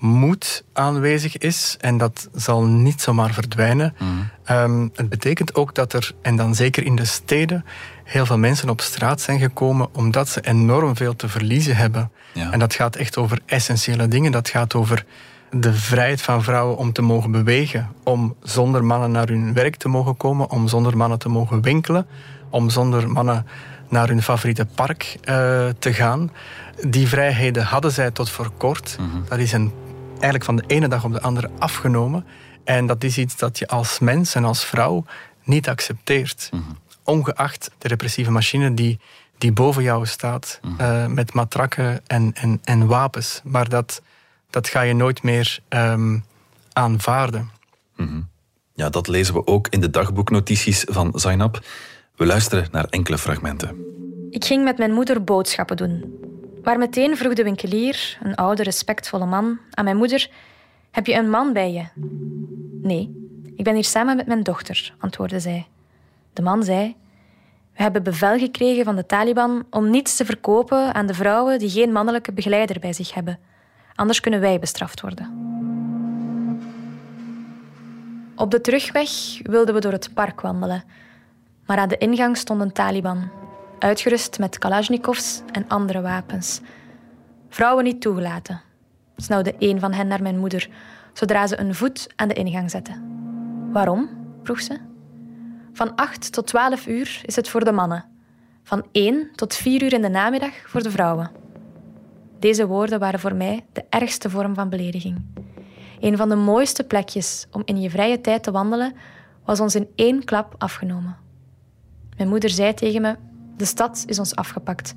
moed 0.01 0.65
aanwezig 0.73 1.39
is 1.39 1.77
en 1.81 1.99
dat 1.99 2.29
zal 2.35 2.65
niet 2.65 3.03
zomaar 3.03 3.33
verdwijnen. 3.33 3.95
Mm. 3.99 4.31
Um, 4.51 4.91
het 4.95 5.09
betekent 5.09 5.55
ook 5.55 5.75
dat 5.75 5.93
er, 5.93 6.13
en 6.23 6.37
dan 6.37 6.55
zeker 6.55 6.85
in 6.85 6.97
de 6.97 7.05
steden, 7.05 7.65
heel 8.05 8.27
veel 8.27 8.39
mensen 8.39 8.69
op 8.69 8.81
straat 8.81 9.21
zijn 9.21 9.39
gekomen 9.39 9.89
omdat 9.95 10.29
ze 10.29 10.41
enorm 10.41 10.97
veel 10.97 11.17
te 11.17 11.29
verliezen 11.29 11.77
hebben. 11.77 12.11
Ja. 12.33 12.51
En 12.51 12.59
dat 12.59 12.75
gaat 12.75 12.97
echt 12.97 13.17
over 13.17 13.41
essentiële 13.47 14.09
dingen. 14.09 14.33
Dat 14.33 14.49
gaat 14.49 14.75
over 14.75 15.05
de 15.51 15.75
vrijheid 15.75 16.23
van 16.23 16.43
vrouwen 16.43 16.77
om 16.77 16.93
te 16.93 17.03
mogen 17.03 17.31
bewegen, 17.31 17.89
om 18.05 18.37
zonder 18.43 18.85
mannen 18.85 19.11
naar 19.11 19.29
hun 19.29 19.53
werk 19.53 19.77
te 19.77 19.89
mogen 19.89 20.17
komen, 20.17 20.51
om 20.51 20.69
zonder 20.69 20.97
mannen 20.97 21.19
te 21.19 21.29
mogen 21.29 21.63
winkelen, 21.63 22.07
om 22.51 22.71
zonder 22.71 23.11
mannen 23.11 23.47
naar 23.89 24.09
hun 24.09 24.23
favoriete 24.23 24.67
park 24.75 25.17
uh, 25.21 25.25
te 25.79 25.93
gaan. 25.93 26.31
Die 26.87 27.09
vrijheden 27.09 27.65
hadden 27.65 27.93
zij 27.93 28.11
tot 28.11 28.31
voor 28.31 28.51
kort. 28.57 28.97
Mm 29.01 29.11
-hmm. 29.11 29.25
Dat 29.29 29.39
is 29.39 29.53
een, 29.53 29.73
eigenlijk 30.21 30.45
van 30.45 30.57
de 30.57 30.65
ene 30.67 30.89
dag 30.89 31.05
op 31.05 31.13
de 31.13 31.21
andere 31.21 31.51
afgenomen. 31.59 32.27
En 32.65 32.87
dat 32.87 33.05
is 33.05 33.19
iets 33.19 33.37
dat 33.37 33.59
je 33.59 33.69
als 33.69 33.99
mens 33.99 34.35
en 34.35 34.45
als 34.45 34.65
vrouw 34.65 35.05
niet 35.45 35.69
accepteert. 35.69 36.49
Mm 36.53 36.65
-hmm. 36.67 36.77
Ongeacht 37.05 37.71
de 37.79 37.89
repressieve 37.89 38.31
machine 38.31 38.75
die, 38.75 39.01
die 39.39 39.53
boven 39.53 39.83
jou 39.83 40.07
staat, 40.07 40.59
mm 40.63 40.77
-hmm. 40.77 40.87
uh, 40.87 41.07
met 41.07 41.33
matrakken 41.33 42.01
en, 42.07 42.33
en, 42.35 42.61
en 42.65 42.87
wapens. 42.87 43.41
Maar 43.45 43.69
dat 43.69 44.03
dat 44.51 44.69
ga 44.69 44.81
je 44.81 44.95
nooit 44.95 45.23
meer 45.23 45.59
um, 45.69 46.25
aanvaarden. 46.73 47.51
Mm 47.97 48.07
-hmm. 48.07 48.29
Ja, 48.75 48.91
dat 48.91 49.09
lezen 49.09 49.35
we 49.35 49.47
ook 49.47 49.69
in 49.69 49.81
de 49.81 49.91
dagboeknotities 49.91 50.85
van 50.89 51.13
Zainab. 51.15 51.65
We 52.17 52.27
luisteren 52.27 52.69
naar 52.71 52.85
enkele 52.85 53.19
fragmenten. 53.19 53.85
Ik 54.31 54.45
ging 54.45 54.65
met 54.65 54.79
mijn 54.79 54.93
moeder 54.93 55.25
boodschappen 55.25 55.77
doen. 55.77 56.20
Waar 56.63 56.79
meteen 56.79 57.17
vroeg 57.17 57.35
de 57.35 57.43
winkelier, 57.43 58.19
een 58.23 58.35
oude, 58.35 58.63
respectvolle 58.63 59.27
man, 59.27 59.59
aan 59.71 59.85
mijn 59.85 59.97
moeder: 59.97 60.31
Heb 60.91 61.07
je 61.07 61.15
een 61.15 61.31
man 61.31 61.53
bij 61.53 61.73
je? 61.73 61.85
Nee, 62.83 63.29
ik 63.57 63.65
ben 63.65 63.75
hier 63.75 63.85
samen 63.85 64.17
met 64.17 64.27
mijn 64.27 64.43
dochter, 64.43 64.95
antwoordde 64.99 65.41
zij. 65.41 65.67
De 66.33 66.43
man 66.43 66.63
zei: 66.63 66.97
We 67.77 67.83
hebben 67.83 68.03
bevel 68.03 68.39
gekregen 68.39 68.85
van 68.85 68.97
de 68.97 69.07
Taliban 69.07 69.67
om 69.71 69.91
niets 69.91 70.17
te 70.17 70.25
verkopen 70.25 70.95
aan 70.95 71.07
de 71.07 71.15
vrouwen 71.15 71.59
die 71.59 71.71
geen 71.71 71.93
mannelijke 71.93 72.33
begeleider 72.33 72.81
bij 72.81 72.93
zich 72.93 73.15
hebben. 73.15 73.39
Anders 73.95 74.21
kunnen 74.21 74.41
wij 74.41 74.59
bestraft 74.59 75.01
worden. 75.01 75.49
Op 78.37 78.51
de 78.51 78.61
terugweg 78.61 79.11
wilden 79.43 79.75
we 79.75 79.81
door 79.81 79.93
het 79.93 80.15
park 80.15 80.41
wandelen. 80.41 80.85
Maar 81.67 81.79
aan 81.79 81.89
de 81.89 81.99
ingang 81.99 82.37
stond 82.37 82.61
een 82.61 82.73
Taliban, 82.73 83.31
uitgerust 83.81 84.39
met 84.39 84.59
kalasjnikovs 84.59 85.43
en 85.53 85.69
andere 85.69 86.01
wapens. 86.01 86.61
Vrouwen 87.49 87.85
niet 87.85 88.01
toegelaten, 88.01 88.61
snauwde 89.17 89.55
een 89.59 89.81
van 89.81 89.93
hen 89.93 90.07
naar 90.07 90.23
mijn 90.23 90.39
moeder, 90.39 90.69
zodra 91.13 91.47
ze 91.47 91.61
een 91.61 91.75
voet 91.75 92.09
aan 92.17 92.29
de 92.29 92.35
ingang 92.35 92.71
zette. 92.71 92.93
Waarom? 93.73 94.09
vroeg 94.43 94.61
ze. 94.61 94.79
Van 95.73 95.95
8 95.95 96.33
tot 96.33 96.47
12 96.47 96.87
uur 96.87 97.21
is 97.25 97.37
het 97.37 97.49
voor 97.49 97.65
de 97.65 97.73
mannen, 97.73 98.05
van 98.63 98.85
1 98.93 99.31
tot 99.35 99.55
4 99.55 99.83
uur 99.83 99.93
in 99.93 100.03
de 100.03 100.09
namiddag 100.09 100.53
voor 100.67 100.83
de 100.83 100.91
vrouwen. 100.91 101.31
Deze 102.39 102.67
woorden 102.67 102.99
waren 102.99 103.21
voor 103.21 103.35
mij 103.35 103.67
de 103.73 103.85
ergste 103.89 104.31
vorm 104.31 104.55
van 104.55 104.69
belediging. 104.69 105.23
Een 106.01 106.17
van 106.17 106.29
de 106.29 106.37
mooiste 106.37 106.85
plekjes 106.85 107.47
om 107.51 107.63
in 107.65 107.81
je 107.81 107.91
vrije 107.91 108.21
tijd 108.21 108.43
te 108.43 108.51
wandelen 108.51 108.93
was 109.45 109.61
ons 109.61 109.75
in 109.75 109.89
één 109.95 110.25
klap 110.25 110.55
afgenomen. 110.59 111.17
Mijn 112.17 112.29
moeder 112.29 112.51
zei 112.51 112.75
tegen 112.75 113.03
me: 113.03 113.17
De 113.61 113.67
stad 113.67 114.05
is 114.07 114.19
ons 114.19 114.35
afgepakt. 114.35 114.95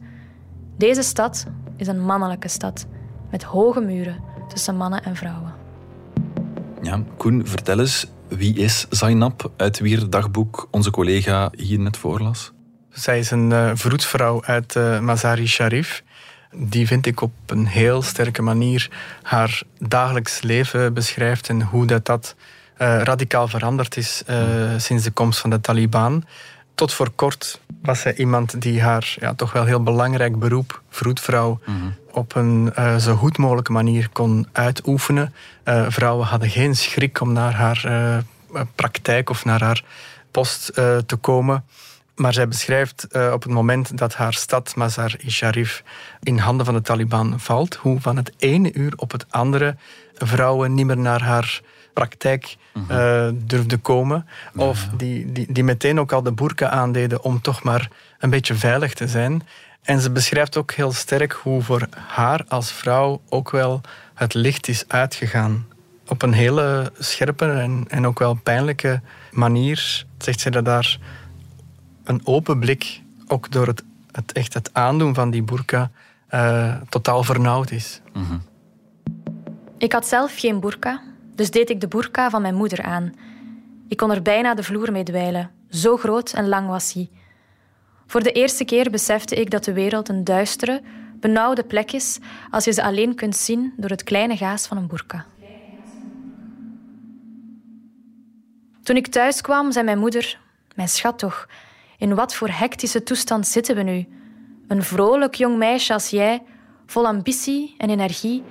Deze 0.78 1.02
stad 1.02 1.46
is 1.78 1.88
een 1.88 2.02
mannelijke 2.02 2.48
stad 2.48 2.86
met 3.32 3.44
hoge 3.44 3.82
muren 3.82 4.24
tussen 4.48 4.76
mannen 4.76 5.04
en 5.04 5.16
vrouwen. 5.16 5.54
Ja, 6.82 7.04
Koen, 7.18 7.48
vertel 7.48 7.80
eens, 7.80 8.08
wie 8.28 8.56
is 8.56 8.86
Zainab, 8.90 9.52
uit 9.58 9.80
wier 9.80 10.10
dagboek 10.10 10.68
onze 10.72 10.92
collega 10.92 11.52
hier 11.56 11.80
net 11.80 11.98
voorlas? 11.98 12.52
Zij 12.90 13.20
is 13.20 13.32
een 13.32 13.50
uh, 13.50 13.72
vroedvrouw 13.74 14.44
uit 14.44 14.76
uh, 14.76 15.00
Mazari 15.00 15.48
Sharif 15.48 16.04
die 16.56 16.88
vind 16.88 17.06
ik 17.06 17.22
op 17.22 17.34
een 17.46 17.66
heel 17.66 18.02
sterke 18.02 18.42
manier 18.42 18.90
haar 19.22 19.62
dagelijks 19.80 20.42
leven 20.42 20.94
beschrijft 20.94 21.50
en 21.50 21.62
hoe 21.62 21.86
dat, 21.86 22.06
dat 22.06 22.36
uh, 22.78 23.02
radicaal 23.02 23.48
veranderd 23.48 23.98
is 23.98 24.24
uh, 24.30 24.38
sinds 24.78 25.04
de 25.04 25.12
komst 25.12 25.40
van 25.40 25.50
de 25.50 25.62
Taliban. 25.62 26.24
Tot 26.76 26.94
voor 26.94 27.10
kort 27.10 27.60
was 27.82 28.00
zij 28.00 28.16
iemand 28.16 28.62
die 28.62 28.82
haar 28.82 29.16
ja, 29.20 29.34
toch 29.34 29.52
wel 29.52 29.66
heel 29.66 29.84
belangrijk 29.84 30.40
beroep, 30.40 30.82
vroedvrouw, 30.90 31.60
mm 31.66 31.76
-hmm. 31.80 31.96
op 32.12 32.36
een 32.36 32.74
uh, 32.80 32.96
zo 32.96 33.16
goed 33.16 33.38
mogelijke 33.38 33.72
manier 33.72 34.10
kon 34.10 34.48
uitoefenen. 34.52 35.34
vrouwen 35.88 36.28
hadden 36.28 36.50
geen 36.50 36.76
schrik 36.76 37.22
om 37.22 37.34
naar 37.34 37.54
haar 37.54 38.24
praktijk 38.76 39.30
of 39.30 39.46
naar 39.46 39.62
haar 39.62 39.84
post 40.32 40.74
te 41.06 41.18
komen. 41.22 41.66
Maar 42.16 42.34
zij 42.34 42.48
beschrijft 42.48 43.08
op 43.32 43.44
het 43.44 43.52
moment 43.52 43.98
dat 43.98 44.16
haar 44.16 44.34
stad 44.34 44.76
Mazar-i-Sharif 44.76 45.84
in 46.22 46.38
handen 46.38 46.66
van 46.66 46.76
de 46.76 46.82
Taliban 46.82 47.40
valt, 47.40 47.76
hoe 47.76 48.02
van 48.02 48.18
het 48.18 48.34
ene 48.38 48.74
uur 48.74 48.94
op 48.96 49.12
het 49.12 49.26
andere 49.30 49.76
vrouwen 50.14 50.74
niet 50.74 50.86
meer 50.86 50.98
naar 50.98 51.22
haar 51.22 51.62
praktijk 51.94 52.58
uh, 52.92 53.28
durfden 53.34 53.82
komen. 53.82 54.28
Of 54.56 54.90
die, 54.98 55.32
die, 55.32 55.52
die 55.52 55.64
meteen 55.64 56.00
ook 56.00 56.12
al 56.12 56.24
de 56.24 56.32
boerka 56.32 56.70
aandeden 56.70 57.24
om 57.24 57.42
toch 57.42 57.64
maar 57.64 57.90
een 58.20 58.30
beetje 58.30 58.56
veilig 58.56 58.94
te 58.94 59.08
zijn. 59.08 59.44
En 59.82 60.02
ze 60.02 60.12
beschrijft 60.12 60.58
ook 60.58 60.72
heel 60.72 60.92
sterk 60.92 61.32
hoe 61.32 61.62
voor 61.62 61.88
haar 62.08 62.46
als 62.48 62.72
vrouw 62.72 63.22
ook 63.30 63.52
wel 63.52 63.82
het 64.14 64.34
licht 64.34 64.68
is 64.68 64.84
uitgegaan. 64.88 65.68
Op 66.08 66.22
een 66.22 66.34
hele 66.34 66.92
scherpe 67.00 67.46
en, 67.46 67.86
en 67.88 68.08
ook 68.08 68.20
wel 68.20 68.34
pijnlijke 68.34 69.02
manier 69.32 70.06
zegt 70.18 70.40
ze 70.40 70.50
dat 70.50 70.66
daar 70.66 70.98
een 72.04 72.22
open 72.24 72.60
blik, 72.60 73.02
ook 73.28 73.52
door 73.52 73.68
het, 73.68 73.84
het 74.12 74.32
echt 74.32 74.54
het 74.54 74.70
aandoen 74.74 75.14
van 75.14 75.32
die 75.32 75.44
burka, 75.44 75.92
uh, 76.34 76.76
totaal 76.90 77.24
vernauwd 77.24 77.72
is. 77.72 78.02
Mhm. 78.14 78.38
Ik 79.78 79.92
had 79.92 80.08
zelf 80.08 80.40
geen 80.40 80.60
burka, 80.60 81.02
dus 81.36 81.52
deed 81.52 81.70
ik 81.70 81.82
de 81.82 81.88
burka 81.88 82.30
van 82.30 82.42
mijn 82.42 82.56
moeder 82.56 82.84
aan. 82.84 83.14
Ik 83.88 83.98
kon 83.98 84.12
er 84.12 84.22
bijna 84.22 84.54
de 84.54 84.64
vloer 84.64 84.92
mee 84.92 85.04
dweilen. 85.04 85.52
Zo 85.70 85.98
groot 85.98 86.34
en 86.34 86.48
lang 86.48 86.68
was 86.68 86.94
hij. 86.94 87.10
Voor 88.08 88.24
de 88.24 88.32
eerste 88.32 88.66
keer 88.66 88.90
besefte 88.92 89.36
ik 89.36 89.50
dat 89.50 89.64
de 89.64 89.74
wereld 89.74 90.10
een 90.10 90.24
duistere, 90.24 90.82
benauwde 91.20 91.64
plek 91.64 91.92
is 91.92 92.20
als 92.52 92.66
je 92.66 92.72
ze 92.72 92.84
alleen 92.84 93.16
kunt 93.16 93.36
zien 93.36 93.74
door 93.78 93.90
het 93.90 94.04
kleine 94.04 94.38
gaas 94.38 94.68
van 94.68 94.78
een 94.78 94.88
burka. 94.88 95.26
Toen 98.84 98.96
ik 98.96 99.08
thuis 99.08 99.42
kwam, 99.42 99.72
zei 99.72 99.86
mijn 99.86 100.00
moeder: 100.00 100.40
Mijn 100.76 100.90
schat 100.90 101.20
toch, 101.20 101.48
in 101.98 102.16
wat 102.16 102.36
voor 102.36 102.50
hectische 102.50 103.04
toestand 103.04 103.48
zitten 103.48 103.76
we 103.76 103.82
nu? 103.84 104.08
Een 104.68 104.84
vrolijk 104.84 105.36
jong 105.36 105.58
meisje 105.58 105.94
als 105.94 106.10
jij, 106.10 106.44
vol 106.86 107.08
ambitie 107.08 107.76
en 107.78 107.90
energie, 107.90 108.44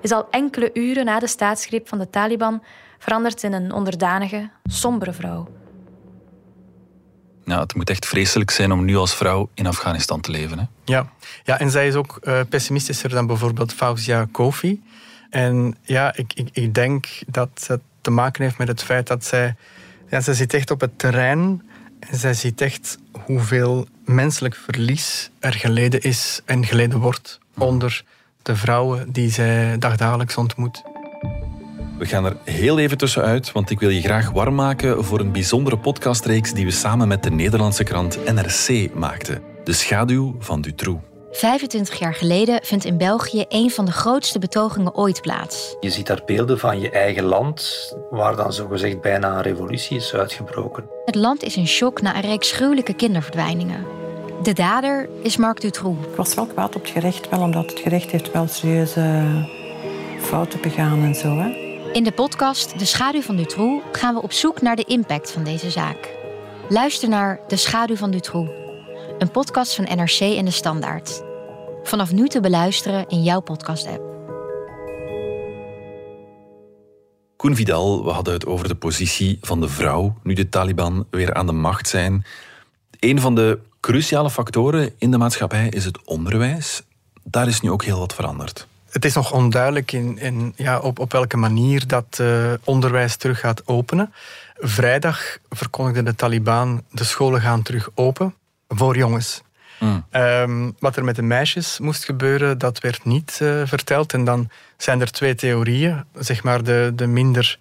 is 0.00 0.12
al 0.12 0.26
enkele 0.30 0.70
uren 0.74 1.04
na 1.04 1.18
de 1.18 1.26
staatsgreep 1.26 1.88
van 1.88 1.98
de 1.98 2.10
Taliban 2.10 2.62
veranderd 2.98 3.42
in 3.42 3.52
een 3.52 3.72
onderdanige, 3.72 4.50
sombere 4.64 5.12
vrouw. 5.12 5.48
Ja, 7.44 7.60
het 7.60 7.74
moet 7.74 7.90
echt 7.90 8.06
vreselijk 8.06 8.50
zijn 8.50 8.72
om 8.72 8.84
nu 8.84 8.96
als 8.96 9.14
vrouw 9.14 9.48
in 9.54 9.66
Afghanistan 9.66 10.20
te 10.20 10.30
leven. 10.30 10.58
Hè? 10.58 10.64
Ja. 10.84 11.12
ja, 11.44 11.58
en 11.58 11.70
zij 11.70 11.86
is 11.86 11.94
ook 11.94 12.18
uh, 12.22 12.40
pessimistischer 12.48 13.10
dan 13.10 13.26
bijvoorbeeld 13.26 13.72
Fauzia 13.72 14.26
Kofi. 14.32 14.82
En 15.30 15.76
ja, 15.82 16.16
ik, 16.16 16.32
ik, 16.34 16.48
ik 16.52 16.74
denk 16.74 17.06
dat 17.26 17.64
het 17.66 17.80
te 18.00 18.10
maken 18.10 18.42
heeft 18.42 18.58
met 18.58 18.68
het 18.68 18.82
feit 18.82 19.06
dat 19.06 19.24
zij... 19.24 19.54
Ja, 20.08 20.20
zij 20.20 20.34
zit 20.34 20.54
echt 20.54 20.70
op 20.70 20.80
het 20.80 20.98
terrein 20.98 21.62
en 21.98 22.18
zij 22.18 22.34
ziet 22.34 22.60
echt 22.60 22.98
hoeveel 23.24 23.86
menselijk 24.04 24.54
verlies 24.54 25.30
er 25.38 25.52
geleden 25.52 26.00
is 26.00 26.40
en 26.44 26.66
geleden 26.66 26.98
wordt 26.98 27.38
onder 27.58 28.04
de 28.42 28.56
vrouwen 28.56 29.12
die 29.12 29.30
zij 29.30 29.78
dagdagelijks 29.78 30.36
ontmoet. 30.36 30.82
We 31.98 32.06
gaan 32.06 32.24
er 32.24 32.36
heel 32.44 32.78
even 32.78 32.98
tussenuit, 32.98 33.52
want 33.52 33.70
ik 33.70 33.80
wil 33.80 33.88
je 33.88 34.00
graag 34.00 34.30
warm 34.30 34.54
maken 34.54 35.04
voor 35.04 35.20
een 35.20 35.32
bijzondere 35.32 35.78
podcastreeks 35.78 36.52
die 36.52 36.64
we 36.64 36.70
samen 36.70 37.08
met 37.08 37.22
de 37.22 37.30
Nederlandse 37.30 37.84
krant 37.84 38.32
NRC 38.34 38.94
maakten. 38.94 39.42
De 39.64 39.72
schaduw 39.72 40.36
van 40.38 40.60
Dutroux. 40.60 41.00
25 41.32 41.98
jaar 41.98 42.14
geleden 42.14 42.60
vindt 42.62 42.84
in 42.84 42.96
België 42.96 43.44
een 43.48 43.70
van 43.70 43.84
de 43.84 43.92
grootste 43.92 44.38
betogingen 44.38 44.94
ooit 44.94 45.20
plaats. 45.20 45.76
Je 45.80 45.90
ziet 45.90 46.06
daar 46.06 46.22
beelden 46.26 46.58
van 46.58 46.80
je 46.80 46.90
eigen 46.90 47.24
land, 47.24 47.92
waar 48.10 48.36
dan 48.36 48.52
zogezegd 48.52 49.00
bijna 49.00 49.36
een 49.36 49.42
revolutie 49.42 49.96
is 49.96 50.14
uitgebroken. 50.14 50.84
Het 51.04 51.14
land 51.14 51.42
is 51.42 51.56
in 51.56 51.66
shock 51.66 52.02
na 52.02 52.16
een 52.16 52.20
reeks 52.20 52.52
gruwelijke 52.52 52.94
kinderverdwijningen. 52.94 53.99
De 54.42 54.52
dader 54.52 55.08
is 55.22 55.36
Marc 55.36 55.60
Dutroux. 55.60 56.06
Ik 56.06 56.16
was 56.16 56.34
wel 56.34 56.46
kwaad 56.46 56.76
op 56.76 56.82
het 56.82 56.90
gerecht, 56.90 57.28
wel 57.28 57.40
omdat 57.40 57.70
het 57.70 57.78
gerecht 57.78 58.10
heeft 58.10 58.32
wel 58.32 58.46
serieuze 58.46 59.24
fouten 60.20 60.60
begaan 60.60 61.02
en 61.02 61.14
zo. 61.14 61.38
Hè? 61.38 61.48
In 61.92 62.04
de 62.04 62.12
podcast 62.12 62.78
De 62.78 62.84
Schaduw 62.84 63.20
van 63.20 63.36
Dutroux 63.36 63.84
gaan 63.92 64.14
we 64.14 64.22
op 64.22 64.32
zoek 64.32 64.62
naar 64.62 64.76
de 64.76 64.84
impact 64.84 65.30
van 65.30 65.44
deze 65.44 65.70
zaak. 65.70 66.16
Luister 66.68 67.08
naar 67.08 67.40
De 67.48 67.56
Schaduw 67.56 67.96
van 67.96 68.10
Dutroux, 68.10 68.50
een 69.18 69.30
podcast 69.30 69.74
van 69.74 69.84
NRC 69.84 70.20
en 70.20 70.44
De 70.44 70.50
Standaard. 70.50 71.22
Vanaf 71.82 72.12
nu 72.12 72.28
te 72.28 72.40
beluisteren 72.40 73.08
in 73.08 73.22
jouw 73.22 73.40
podcast-app. 73.40 74.02
Koen 77.36 77.56
Vidal, 77.56 78.04
we 78.04 78.10
hadden 78.10 78.34
het 78.34 78.46
over 78.46 78.68
de 78.68 78.74
positie 78.74 79.38
van 79.40 79.60
de 79.60 79.68
vrouw 79.68 80.14
nu 80.22 80.34
de 80.34 80.48
Taliban 80.48 81.06
weer 81.10 81.34
aan 81.34 81.46
de 81.46 81.52
macht 81.52 81.88
zijn. 81.88 82.24
Een 82.98 83.20
van 83.20 83.34
de 83.34 83.58
cruciale 83.80 84.30
factoren 84.30 84.92
in 84.98 85.10
de 85.10 85.18
maatschappij 85.18 85.68
is 85.68 85.84
het 85.84 86.04
onderwijs. 86.04 86.82
Daar 87.22 87.48
is 87.48 87.60
nu 87.60 87.70
ook 87.70 87.84
heel 87.84 87.98
wat 87.98 88.14
veranderd. 88.14 88.66
Het 88.90 89.04
is 89.04 89.14
nog 89.14 89.32
onduidelijk 89.32 89.92
in, 89.92 90.18
in, 90.18 90.52
ja, 90.56 90.78
op, 90.78 90.98
op 90.98 91.12
welke 91.12 91.36
manier 91.36 91.86
dat 91.86 92.18
uh, 92.20 92.52
onderwijs 92.64 93.16
terug 93.16 93.40
gaat 93.40 93.66
openen. 93.66 94.12
Vrijdag 94.54 95.38
verkondigde 95.48 96.02
de 96.02 96.14
Taliban 96.14 96.82
de 96.90 97.04
scholen 97.04 97.40
gaan 97.40 97.62
terug 97.62 97.88
open 97.94 98.34
voor 98.68 98.96
jongens. 98.96 99.42
Mm. 99.78 100.04
Um, 100.12 100.76
wat 100.78 100.96
er 100.96 101.04
met 101.04 101.16
de 101.16 101.22
meisjes 101.22 101.78
moest 101.78 102.04
gebeuren, 102.04 102.58
dat 102.58 102.80
werd 102.80 103.04
niet 103.04 103.38
uh, 103.42 103.62
verteld. 103.64 104.12
En 104.12 104.24
dan 104.24 104.50
zijn 104.76 105.00
er 105.00 105.10
twee 105.10 105.34
theorieën. 105.34 106.04
Zeg 106.18 106.42
maar 106.42 106.62
de, 106.64 106.92
de 106.94 107.06
minder 107.06 107.58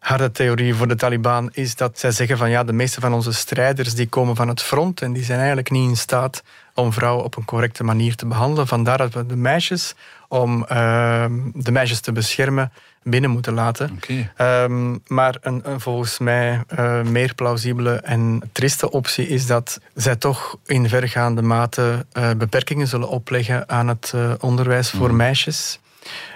harde 0.00 0.30
theorie 0.30 0.74
voor 0.74 0.88
de 0.88 0.96
Taliban 0.96 1.48
is 1.52 1.76
dat 1.76 1.98
zij 1.98 2.10
zeggen 2.10 2.36
van 2.38 2.50
ja, 2.50 2.64
de 2.64 2.72
meeste 2.72 3.00
van 3.00 3.12
onze 3.12 3.32
strijders 3.32 3.94
die 3.94 4.08
komen 4.08 4.36
van 4.36 4.48
het 4.48 4.62
front 4.62 5.02
en 5.02 5.12
die 5.12 5.24
zijn 5.24 5.38
eigenlijk 5.38 5.70
niet 5.70 5.88
in 5.88 5.96
staat 5.96 6.42
om 6.74 6.92
vrouwen 6.92 7.24
op 7.24 7.36
een 7.36 7.44
correcte 7.44 7.84
manier 7.84 8.14
te 8.14 8.26
behandelen. 8.26 8.66
Vandaar 8.66 8.98
dat 8.98 9.14
we 9.14 9.26
de 9.26 9.36
meisjes, 9.36 9.94
om 10.28 10.66
uh, 10.72 11.24
de 11.54 11.72
meisjes 11.72 12.00
te 12.00 12.12
beschermen, 12.12 12.72
binnen 13.02 13.30
moeten 13.30 13.54
laten. 13.54 13.90
Okay. 14.02 14.16
Um, 14.16 14.26
ehm, 14.36 14.98
maar 15.06 15.36
een, 15.40 15.60
een, 15.64 15.80
volgens 15.80 16.18
mij 16.18 16.62
uh, 16.78 17.02
meer 17.02 17.34
plausibele 17.34 17.94
en 17.94 18.50
triste 18.52 18.90
optie 18.90 19.28
is 19.28 19.46
dat 19.46 19.80
zij 19.94 20.16
toch 20.16 20.56
in 20.66 20.88
vergaande 20.88 21.42
mate 21.42 22.06
uh, 22.12 22.30
beperkingen 22.36 22.86
zullen 22.86 23.08
opleggen 23.08 23.68
aan 23.68 23.88
het 23.88 24.12
uh, 24.14 24.32
onderwijs 24.40 24.90
voor 24.90 25.10
mm. 25.10 25.16
meisjes. 25.16 25.80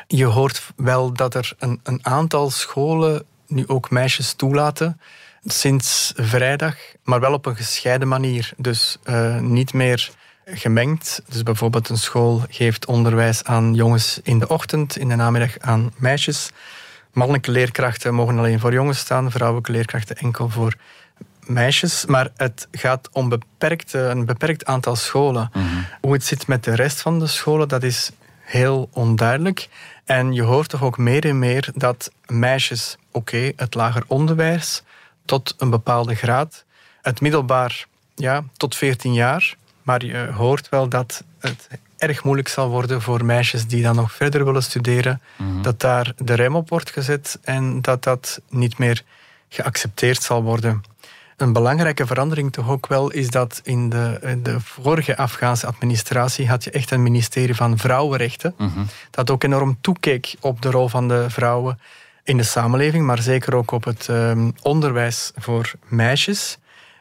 Je 0.07 0.25
hoort 0.25 0.63
wel 0.77 1.13
dat 1.13 1.35
er 1.35 1.53
een, 1.59 1.81
een 1.83 1.99
aantal 2.03 2.51
scholen 2.51 3.25
nu 3.47 3.65
ook 3.67 3.91
meisjes 3.91 4.33
toelaten 4.33 5.01
sinds 5.45 6.13
vrijdag, 6.17 6.75
maar 7.03 7.21
wel 7.21 7.33
op 7.33 7.47
een 7.47 7.57
gescheiden 7.57 8.09
manier. 8.09 8.53
Dus 8.57 8.99
uh, 9.05 9.39
niet 9.39 9.73
meer 9.73 10.11
gemengd. 10.45 11.23
Dus 11.29 11.43
bijvoorbeeld 11.43 11.89
een 11.89 11.99
school 11.99 12.43
geeft 12.49 12.87
onderwijs 12.87 13.45
aan 13.45 13.75
jongens 13.75 14.21
in 14.23 14.39
de 14.39 14.49
ochtend, 14.49 14.97
in 14.97 15.09
de 15.09 15.15
namiddag 15.15 15.59
aan 15.59 15.93
meisjes. 15.97 16.51
Mannelijke 17.13 17.51
leerkrachten 17.51 18.15
mogen 18.15 18.39
alleen 18.39 18.61
voor 18.61 18.73
jongens 18.73 18.99
staan, 18.99 19.31
vrouwelijke 19.31 19.73
leerkrachten 19.73 20.17
enkel 20.17 20.49
voor 20.49 20.75
meisjes. 21.47 22.07
Maar 22.07 22.31
het 22.37 22.69
gaat 22.71 23.09
om 23.13 23.29
beperkt, 23.29 23.93
een 23.93 24.25
beperkt 24.25 24.65
aantal 24.65 24.97
scholen. 24.97 25.51
Mhm. 25.53 25.67
Hoe 26.01 26.13
het 26.13 26.25
zit 26.25 26.47
met 26.47 26.65
de 26.65 26.75
rest 26.75 27.01
van 27.01 27.19
de 27.19 27.27
scholen, 27.27 27.69
dat 27.69 27.83
is 27.83 28.11
heel 28.45 28.89
onduidelijk. 28.93 29.69
En 30.05 30.33
je 30.33 30.43
hoort 30.43 30.69
toch 30.69 30.83
ook 30.83 30.99
meer 30.99 31.25
en 31.25 31.39
meer 31.39 31.71
dat 31.75 32.11
meisjes, 32.27 32.97
oké, 33.11 33.53
het 33.57 33.75
lager 33.75 34.05
onderwijs 34.07 34.83
tot 35.25 35.55
een 35.59 35.71
bepaalde 35.71 36.15
graad, 36.15 36.65
het 37.03 37.21
middelbaar 37.21 37.87
ja, 38.15 38.45
tot 38.57 38.77
14 38.77 39.13
jaar, 39.13 39.57
maar 39.83 40.05
je 40.05 40.31
hoort 40.37 40.69
wel 40.69 40.89
dat 40.89 41.25
het 41.39 41.69
erg 41.97 42.25
moeilijk 42.25 42.49
zal 42.49 42.69
worden 42.69 43.03
voor 43.03 43.25
meisjes 43.25 43.67
die 43.67 43.83
dan 43.83 43.97
nog 43.97 44.13
verder 44.13 44.45
willen 44.45 44.63
studeren, 44.63 45.21
mhm. 45.37 45.63
dat 45.63 45.81
daar 45.81 46.13
de 46.17 46.35
rem 46.35 46.57
op 46.57 46.69
wordt 46.69 46.91
gezet 46.91 47.39
en 47.43 47.83
dat 47.83 48.03
dat 48.03 48.41
niet 48.49 48.79
meer 48.79 49.03
geaccepteerd 49.49 50.23
zal 50.23 50.43
worden. 50.43 50.83
Een 51.37 51.53
belangrijke 51.53 52.07
verandering 52.07 52.53
toch 52.53 52.71
ook 52.71 52.87
wel 52.87 53.11
is 53.11 53.31
dat 53.31 53.61
in 53.65 53.89
de, 53.89 54.39
de 54.43 54.61
vorige 54.61 55.17
Afghaanse 55.17 55.67
administratie 55.67 56.49
had 56.49 56.65
je 56.65 56.71
echt 56.71 56.91
een 56.91 57.03
ministerie 57.03 57.55
van 57.55 57.79
vrouwenrechten. 57.79 58.55
Mhm. 58.59 58.81
Dat 59.11 59.31
ook 59.31 59.45
enorm 59.45 59.79
toekeek 59.81 60.35
op 60.41 60.63
de 60.63 60.71
rol 60.71 60.89
van 60.89 61.09
de 61.09 61.31
vrouwen 61.31 61.79
in 62.25 62.37
de 62.37 62.43
samenleving, 62.43 63.07
maar 63.07 63.23
zeker 63.23 63.55
ook 63.55 63.71
op 63.71 63.85
het 63.85 64.09
um, 64.09 64.53
onderwijs 64.63 65.33
voor 65.37 65.73
meisjes. 65.89 66.59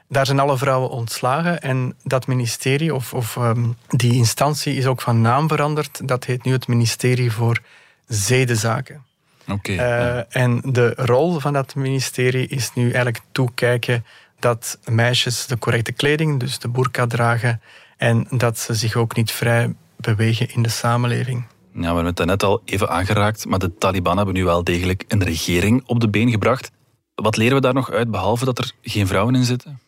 Daar 0.08 0.26
zijn 0.26 0.40
alle 0.40 0.58
vrouwen 0.58 0.90
ontslagen 0.90 1.62
en 1.62 1.96
dat 2.04 2.28
ministerie 2.28 2.96
of, 2.96 3.14
of 3.14 3.36
um, 3.36 3.78
die 3.88 4.14
instantie 4.14 4.76
is 4.76 4.86
ook 4.86 5.02
van 5.02 5.22
naam 5.22 5.48
veranderd. 5.48 6.08
Dat 6.08 6.26
heet 6.26 6.44
nu 6.44 6.52
het 6.52 6.68
ministerie 6.68 7.32
voor 7.32 7.60
Zedenzaken. 8.08 9.04
Okay, 9.48 9.76
uh, 9.76 10.36
En 10.36 10.62
de 10.66 10.94
rol 10.96 11.40
van 11.40 11.54
dat 11.54 11.76
ministerie 11.76 12.48
is 12.48 12.74
nu 12.74 12.84
eigenlijk 12.84 13.20
toekijken 13.32 14.06
dat 14.44 14.80
meisjes 14.86 15.46
de 15.46 15.58
correcte 15.58 15.92
kleding, 15.92 16.40
dus 16.40 16.60
de 16.60 16.70
burka 16.70 17.08
dragen, 17.08 17.62
en 17.98 18.28
dat 18.30 18.60
ze 18.60 18.74
zich 18.74 18.96
ook 18.96 19.16
niet 19.16 19.32
vrij 19.32 19.76
bewegen 19.98 20.50
in 20.54 20.62
de 20.62 20.70
samenleving. 20.70 21.46
Ja, 21.74 21.80
we 21.80 21.86
hebben 21.86 22.06
het 22.06 22.26
net 22.26 22.44
al 22.44 22.62
even 22.66 22.90
aangeraakt, 22.90 23.46
maar 23.46 23.60
de 23.60 23.78
Taliban 23.78 24.18
hebben 24.18 24.36
nu 24.36 24.44
wel 24.44 24.64
degelijk 24.64 25.04
een 25.08 25.24
regering 25.24 25.84
op 25.86 26.00
de 26.00 26.10
been 26.10 26.30
gebracht. 26.30 26.72
Wat 27.16 27.38
leren 27.38 27.56
we 27.56 27.62
daar 27.62 27.74
nog 27.74 27.92
uit, 27.92 28.12
behalve 28.12 28.46
dat 28.46 28.58
er 28.58 28.72
geen 28.82 29.08
vrouwen 29.08 29.36
in 29.36 29.44
zitten? 29.44 29.80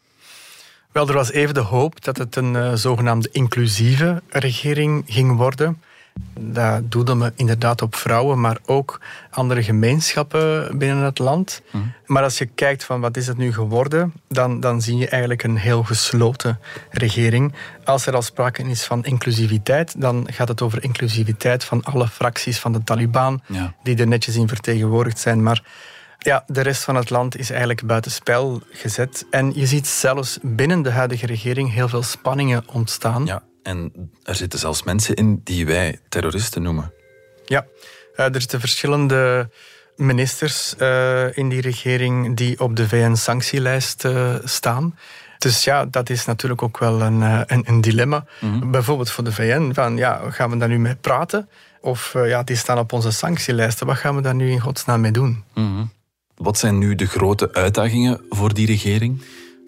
Wel, 0.91 1.07
er 1.07 1.13
was 1.13 1.31
even 1.31 1.53
de 1.53 1.59
hoop 1.59 2.03
dat 2.03 2.17
het 2.17 2.35
een 2.35 2.53
uh, 2.53 2.73
zogenaamde 2.73 3.29
inclusieve 3.31 4.21
regering 4.29 5.03
ging 5.07 5.35
worden. 5.37 5.81
Dat 6.39 6.91
doelde 6.91 7.15
me 7.15 7.31
inderdaad 7.35 7.81
op 7.81 7.95
vrouwen, 7.95 8.39
maar 8.39 8.57
ook 8.65 8.99
andere 9.29 9.63
gemeenschappen 9.63 10.77
binnen 10.77 11.03
het 11.03 11.19
land. 11.19 11.61
Mhm. 11.71 11.83
Maar 12.05 12.23
als 12.23 12.37
je 12.37 12.45
kijkt 12.45 12.83
van 12.83 13.01
wat 13.01 13.17
is 13.17 13.27
het 13.27 13.37
nu 13.37 13.53
geworden, 13.53 14.13
dan, 14.27 14.59
dan 14.59 14.81
zie 14.81 14.97
je 14.97 15.07
eigenlijk 15.09 15.43
een 15.43 15.57
heel 15.57 15.83
gesloten 15.83 16.59
regering. 16.91 17.53
Als 17.83 18.05
er 18.05 18.15
al 18.15 18.21
sprake 18.21 18.63
is 18.63 18.83
van 18.83 19.05
inclusiviteit, 19.05 20.01
dan 20.01 20.27
gaat 20.31 20.47
het 20.47 20.61
over 20.61 20.83
inclusiviteit 20.83 21.63
van 21.63 21.83
alle 21.83 22.07
fracties 22.07 22.59
van 22.59 22.73
de 22.73 22.83
Taliban, 22.83 23.41
die 23.83 23.97
er 23.97 24.07
netjes 24.07 24.35
in 24.35 24.47
vertegenwoordigd 24.47 25.19
zijn. 25.19 25.43
Maar 25.43 25.63
ja, 26.19 26.43
de 26.47 26.61
rest 26.61 26.83
van 26.83 26.95
het 26.95 27.09
land 27.09 27.37
is 27.37 27.49
eigenlijk 27.49 27.85
buitenspel 27.85 28.61
gezet. 28.71 29.25
En 29.29 29.51
je 29.55 29.65
ziet 29.65 29.87
zelfs 29.87 30.39
binnen 30.41 30.81
de 30.81 30.91
huidige 30.91 31.25
regering 31.25 31.73
heel 31.73 31.87
veel 31.87 32.03
spanningen 32.03 32.63
ontstaan. 32.67 33.25
Ja, 33.25 33.43
en 33.65 34.11
er 34.23 34.35
zitten 34.35 34.59
zelfs 34.59 34.83
mensen 34.83 35.15
in 35.15 35.41
die 35.43 35.65
wij 35.65 35.99
terroristen 36.09 36.61
noemen. 36.61 36.93
Ja, 37.45 37.65
eh, 38.15 38.25
er 38.25 38.41
zitten 38.41 38.59
verschillende 38.59 39.49
ministers 39.95 40.75
uh, 40.79 41.37
in 41.37 41.49
die 41.49 41.61
regering 41.61 42.35
die 42.35 42.59
op 42.59 42.75
de 42.75 42.87
VN-sanctielijst 42.87 44.05
uh, 44.05 44.35
staan. 44.43 44.97
Dus 45.37 45.63
ja, 45.63 45.85
dat 45.85 46.09
is 46.09 46.25
natuurlijk 46.25 46.61
ook 46.61 46.77
wel 46.77 47.01
een, 47.01 47.21
een, 47.21 47.63
een 47.65 47.81
dilemma. 47.81 48.25
Mhm. 48.41 48.71
Bijvoorbeeld 48.71 49.11
voor 49.11 49.23
de 49.23 49.31
VN, 49.31 49.73
van 49.73 49.97
ja, 49.97 50.21
gaan 50.29 50.49
we 50.49 50.57
daar 50.57 50.67
nu 50.67 50.79
mee 50.79 50.95
praten? 50.95 51.49
Of 51.81 52.13
ja, 52.13 52.43
die 52.43 52.55
staan 52.55 52.77
op 52.77 52.93
onze 52.93 53.11
sanctielijsten, 53.11 53.87
wat 53.87 53.97
gaan 53.97 54.15
we 54.15 54.21
daar 54.21 54.35
nu 54.35 54.51
in 54.51 54.59
godsnaam 54.59 55.01
mee 55.01 55.11
doen? 55.11 55.43
Mm 55.53 55.93
wat 56.35 56.57
zijn 56.57 56.77
nu 56.77 56.95
de 56.95 57.05
grote 57.05 57.53
uitdagingen 57.53 58.21
voor 58.29 58.53
die 58.53 58.65
regering? 58.65 59.21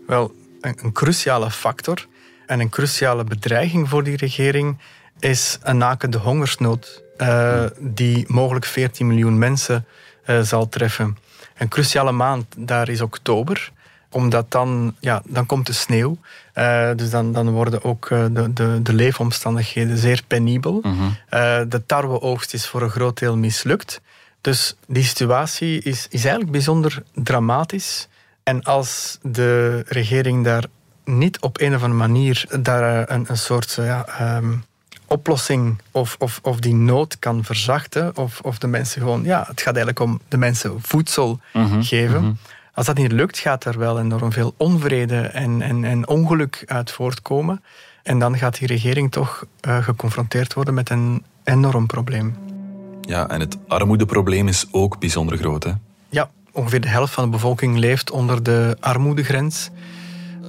Wel, 0.08 0.36
een, 0.62 0.77
een 0.82 0.92
cruciale 0.92 1.51
factor 1.51 2.08
en 2.48 2.60
een 2.60 2.70
cruciale 2.70 3.24
bedreiging 3.24 3.89
voor 3.89 4.04
die 4.04 4.18
regering 4.18 4.77
is 5.20 5.58
een 5.62 5.77
nakende 5.77 6.18
hongersnood 6.18 7.04
uh, 7.18 7.63
die 7.80 8.25
mogelijk 8.27 8.66
14 8.66 9.08
miljoen 9.08 9.38
mensen 9.38 9.86
uh, 10.25 10.42
zal 10.42 10.70
treffen. 10.70 11.18
Een 11.58 11.68
cruciale 11.68 12.12
maand 12.12 12.46
daar 12.58 12.89
is 12.89 13.01
oktober 13.01 13.72
omdat 14.10 14.51
dan, 14.51 14.96
ja, 15.00 15.22
dan 15.25 15.46
komt 15.46 15.66
de 15.66 15.74
sneeuw. 15.74 16.18
Uh, 16.56 16.89
dus 16.96 17.10
dan, 17.10 17.34
dan 17.34 17.50
worden 17.50 17.84
ook 17.84 18.08
de, 18.10 18.54
de, 18.54 18.80
de 18.84 18.94
leefomstandigheden 18.94 19.98
zeer 19.98 20.22
penibel. 20.27 20.80
Mm 20.82 20.98
-hmm. 20.98 21.16
de 21.70 21.84
tarweoogst 21.86 22.54
is 22.54 22.68
voor 22.68 22.82
een 22.82 22.89
groot 22.89 23.20
deel 23.20 23.38
mislukt. 23.38 24.01
Dus 24.42 24.75
die 24.88 25.04
situatie 25.04 25.82
is, 25.82 26.08
is 26.10 26.22
eigenlijk 26.22 26.51
bijzonder 26.51 27.04
dramatisch. 27.13 28.08
En 28.44 28.63
als 28.63 29.18
de 29.22 29.84
regering 29.88 30.44
daar 30.44 30.63
niet 31.08 31.40
op 31.40 31.60
een 31.62 31.76
of 31.76 31.84
andere 31.84 32.08
manier 32.08 32.46
daar 32.60 33.12
een, 33.12 33.26
een 33.28 33.38
soort 33.38 33.74
ja, 33.74 34.06
um, 34.38 34.64
oplossing 35.08 35.82
of, 35.92 36.16
of, 36.20 36.40
of 36.44 36.60
die 36.60 36.76
nood 36.76 37.20
kan 37.20 37.44
verzachten, 37.44 38.18
of, 38.18 38.40
of 38.42 38.58
de 38.58 38.68
mensen 38.68 39.02
gewoon, 39.02 39.24
ja, 39.24 39.40
het 39.48 39.62
gaat 39.62 39.76
eigenlijk 39.76 40.00
om 40.00 40.20
de 40.28 40.38
mensen 40.38 40.82
voedsel 40.82 41.40
mhm, 41.54 41.82
geven. 41.82 42.22
Mhm. 42.22 42.32
Als 42.74 42.86
dat 42.86 42.98
niet 42.98 43.12
lukt, 43.12 43.38
gaat 43.38 43.66
er 43.66 43.78
wel 43.78 44.00
enorm 44.00 44.32
veel 44.32 44.54
onvrede 44.58 45.22
en, 45.22 45.62
en, 45.62 45.84
en 45.84 46.08
ongeluk 46.08 46.64
uit 46.66 46.92
voortkomen. 46.92 47.64
En 48.04 48.20
dan 48.20 48.38
gaat 48.38 48.58
die 48.58 48.68
regering 48.68 49.12
toch 49.12 49.46
uh, 49.68 49.84
geconfronteerd 49.84 50.54
worden 50.54 50.74
met 50.74 50.90
een 50.90 51.24
enorm 51.44 51.86
probleem. 51.86 52.36
Ja, 53.02 53.30
en 53.30 53.40
het 53.40 53.58
armoedeprobleem 53.68 54.48
is 54.48 54.66
ook 54.72 55.00
bijzonder 55.00 55.38
groot. 55.38 55.64
Hè? 55.64 55.72
Ja, 56.10 56.30
ongeveer 56.52 56.82
de 56.82 56.88
helft 56.88 57.14
van 57.14 57.24
de 57.24 57.30
bevolking 57.30 57.78
leeft 57.78 58.12
onder 58.12 58.44
de 58.44 58.78
armoedegrens. 58.80 59.70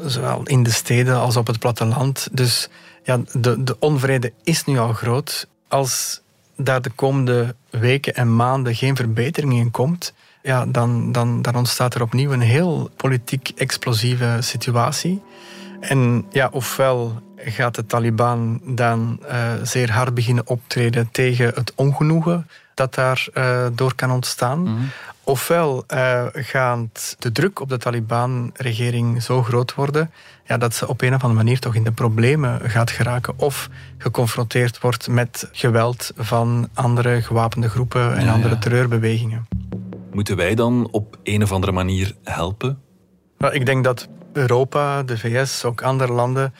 Zowel 0.07 0.43
in 0.43 0.62
de 0.62 0.71
steden 0.71 1.17
als 1.17 1.37
op 1.37 1.47
het 1.47 1.59
platteland. 1.59 2.28
Dus 2.33 2.69
ja, 3.05 3.21
de, 3.33 3.62
de 3.62 3.76
onvrede 3.78 4.33
is 4.43 4.64
nu 4.64 4.78
al 4.78 4.93
groot. 4.93 5.49
Als 5.69 6.21
daar 6.57 6.83
de 6.83 6.90
komende 6.90 7.55
weken 7.71 8.14
en 8.14 8.37
maanden 8.37 8.75
geen 8.75 8.97
verbetering 8.97 9.52
in 9.52 9.71
komt, 9.71 10.14
ja, 10.43 10.67
dan, 10.67 11.12
dan, 11.12 11.43
dan 11.43 11.55
ontstaat 11.55 11.95
er 11.95 12.02
opnieuw 12.02 12.33
een 12.33 12.40
heel 12.40 12.90
politiek 12.97 13.52
explosieve 13.57 14.37
situatie. 14.40 15.23
En 15.81 16.26
ja, 16.31 16.49
ofwel 16.52 17.23
gaat 17.37 17.75
de 17.75 17.87
Taliban 17.87 18.61
dan 18.64 19.21
uh, 19.23 19.52
zeer 19.62 19.93
hard 19.93 20.14
beginnen 20.14 20.47
optreden 20.47 21.08
tegen 21.11 21.52
het 21.54 21.73
ongenoegen 21.75 22.47
dat 22.78 22.95
daar 22.95 23.28
uh, 23.34 23.67
door 23.73 23.95
kan 23.95 24.10
ontstaan. 24.10 24.58
Mm 24.58 24.67
-hmm. 24.67 24.91
Ofwel 25.25 25.84
uh, 25.95 26.23
gaat 26.32 27.17
de 27.19 27.32
druk 27.32 27.60
op 27.60 27.69
de 27.69 27.78
Taliban-regering 27.78 29.23
zo 29.23 29.43
groot 29.43 29.75
worden 29.75 30.10
ja, 30.45 30.58
dat 30.58 30.75
ze 30.75 30.88
op 30.88 31.00
een 31.00 31.14
of 31.14 31.23
andere 31.23 31.45
manier 31.45 31.58
toch 31.58 31.75
in 31.75 31.84
de 31.84 31.93
problemen 31.93 32.71
gaat 32.71 32.91
geraken 32.91 33.34
of 33.36 33.69
geconfronteerd 33.99 34.80
wordt 34.80 35.08
met 35.08 35.49
geweld 35.52 36.12
van 36.17 36.69
andere 36.75 37.23
gewapende 37.23 37.69
groepen 37.69 38.17
en 38.17 38.25
ja, 38.25 38.32
andere 38.32 38.54
ja. 38.54 38.60
terreurbewegingen. 38.60 39.49
Moeten 40.12 40.36
wij 40.36 40.54
dan 40.54 40.88
op 40.91 41.19
een 41.23 41.43
of 41.43 41.52
andere 41.52 41.73
manier 41.73 42.14
helpen? 42.25 42.78
Nou, 43.38 43.54
ik 43.54 43.67
denk 43.67 43.84
dat 43.84 44.08
Europa, 44.32 45.02
de 45.02 45.19
VS, 45.19 45.64
ook 45.64 45.82
andere 45.82 46.12
landen 46.12 46.54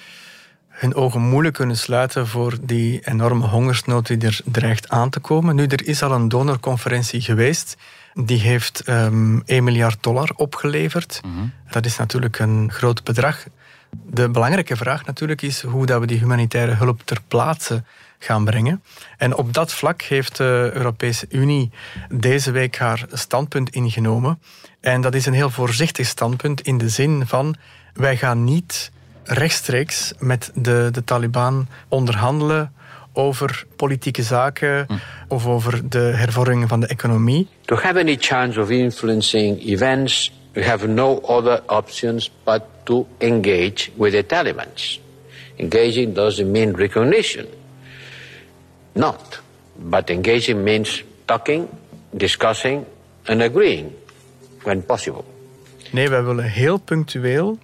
hun 0.79 0.95
ogen 0.95 1.21
moeilijk 1.21 1.55
kunnen 1.55 1.77
sluiten 1.77 2.27
voor 2.27 2.57
die 2.63 3.01
enorme 3.05 3.47
hongersnood 3.47 4.07
die 4.07 4.19
er 4.19 4.41
dreigt 4.45 4.89
aan 4.89 5.11
te 5.11 5.21
komen. 5.21 5.55
Nu, 5.55 5.67
er 5.67 5.87
is 5.87 6.03
al 6.03 6.13
een 6.13 6.29
donorconferentie 6.29 7.21
geweest. 7.21 7.77
Die 8.15 8.41
heeft 8.41 8.89
um, 8.89 9.43
1 9.45 9.65
miljard 9.65 10.03
dollar 10.03 10.31
opgeleverd. 10.37 11.21
Mm 11.25 11.35
-hmm. 11.35 11.53
Dat 11.71 11.87
is 11.87 11.97
natuurlijk 11.97 12.39
een 12.39 12.73
groot 12.73 13.05
bedrag. 13.05 13.45
De 13.91 14.29
belangrijke 14.29 14.77
vraag 14.77 15.05
natuurlijk 15.05 15.43
is 15.43 15.63
hoe 15.63 15.87
dat 15.87 16.01
we 16.01 16.07
die 16.07 16.19
humanitaire 16.19 16.75
hulp 16.75 17.01
ter 17.05 17.19
plaatse 17.29 17.83
gaan 18.19 18.45
brengen. 18.45 18.83
En 19.17 19.35
op 19.35 19.53
dat 19.53 19.73
vlak 19.73 20.03
heeft 20.03 20.37
de 20.37 20.71
Europese 20.75 21.27
Unie 21.29 21.71
deze 22.09 22.51
week 22.51 22.77
haar 22.77 23.07
standpunt 23.13 23.71
ingenomen. 23.71 24.41
En 24.81 25.01
dat 25.01 25.15
is 25.15 25.27
een 25.27 25.33
heel 25.33 25.51
voorzichtig 25.51 26.07
standpunt 26.07 26.61
in 26.61 26.79
de 26.79 26.89
zin 26.89 27.27
van 27.27 27.57
wij 27.93 28.17
gaan 28.17 28.45
niet 28.45 28.91
rechtstreeks 29.29 30.13
met 30.19 30.51
de, 30.55 30.89
de 30.93 31.05
Taliban 31.05 31.69
onderhandelen 31.89 32.73
over 33.13 33.65
politieke 33.77 34.23
zaken 34.23 34.85
hm. 34.87 34.95
of 35.29 35.47
over 35.47 35.89
de 35.89 35.99
hervorming 35.99 36.69
van 36.69 36.81
de 36.81 36.87
economie. 36.87 37.49
To 37.65 37.77
have 37.77 37.99
any 37.99 38.17
chance 38.21 38.61
of 38.61 38.71
influencing 38.71 39.61
events, 39.67 40.33
we 40.53 40.65
have 40.65 40.87
no 40.87 41.21
other 41.21 41.63
options 41.67 42.31
but 42.45 42.63
to 42.83 43.07
engage 43.19 43.91
with 43.95 44.13
the 44.13 44.27
Taliban. 44.27 44.67
Engaging 45.57 46.15
doesn't 46.15 46.51
mean 46.51 46.77
recognition. 46.77 47.47
Not. 48.93 49.43
But 49.75 50.11
engaging 50.11 50.63
means 50.63 51.05
talking, 51.25 51.69
discussing 52.11 52.85
and 53.25 53.43
agreeing 53.43 53.93
when 54.63 54.85
possible. 54.85 55.25
Nee, 55.91 56.09
wij 56.09 56.23
willen 56.23 56.45
heel 56.45 56.79
punctueel 56.79 57.59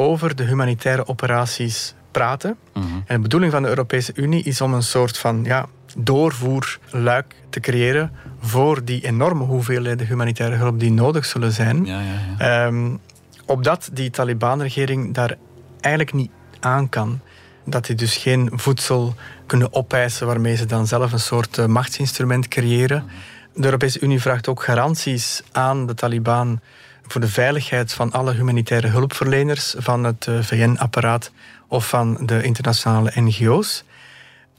over 0.00 0.36
de 0.36 0.44
humanitaire 0.44 1.06
operaties 1.06 1.94
praten. 2.10 2.56
Mhm. 2.74 2.84
En 3.06 3.16
de 3.16 3.18
bedoeling 3.18 3.52
van 3.52 3.62
de 3.62 3.68
Europese 3.68 4.12
Unie 4.14 4.42
is 4.42 4.60
om 4.60 4.74
een 4.74 4.82
soort 4.82 5.18
van 5.18 5.44
ja, 5.44 5.66
doorvoerluik 5.96 7.34
te 7.50 7.60
creëren 7.60 8.12
voor 8.40 8.84
die 8.84 9.04
enorme 9.06 9.44
hoeveelheden 9.44 10.06
humanitaire 10.06 10.56
hulp 10.56 10.80
die 10.80 10.92
nodig 10.92 11.24
zullen 11.24 11.52
zijn. 11.52 11.84
Ja, 11.84 12.00
ja, 12.00 12.36
ja. 12.38 12.66
Um, 12.66 13.00
opdat 13.46 13.90
die 13.92 14.10
Taliban-regering 14.10 15.14
daar 15.14 15.36
eigenlijk 15.80 16.14
niet 16.14 16.30
aan 16.60 16.88
kan. 16.88 17.20
Dat 17.64 17.86
die 17.86 17.96
dus 17.96 18.16
geen 18.16 18.50
voedsel 18.52 19.14
kunnen 19.46 19.74
opeisen 19.74 20.26
waarmee 20.26 20.56
ze 20.56 20.66
dan 20.66 20.86
zelf 20.86 21.12
een 21.12 21.20
soort 21.20 21.58
uh, 21.58 21.66
machtsinstrument 21.66 22.48
creëren. 22.48 23.02
Mhm. 23.04 23.60
De 23.60 23.64
Europese 23.64 24.00
Unie 24.00 24.20
vraagt 24.20 24.48
ook 24.48 24.62
garanties 24.62 25.42
aan 25.52 25.86
de 25.86 25.94
Taliban 25.94 26.60
voor 27.12 27.20
de 27.20 27.28
veiligheid 27.28 27.92
van 27.92 28.12
alle 28.12 28.32
humanitaire 28.32 28.88
hulpverleners 28.88 29.74
van 29.78 30.04
het 30.04 30.26
eh, 30.26 30.42
VN-apparaat 30.42 31.32
of 31.68 31.88
van 31.88 32.18
de 32.26 32.42
internationale 32.42 33.12
NGO's. 33.14 33.84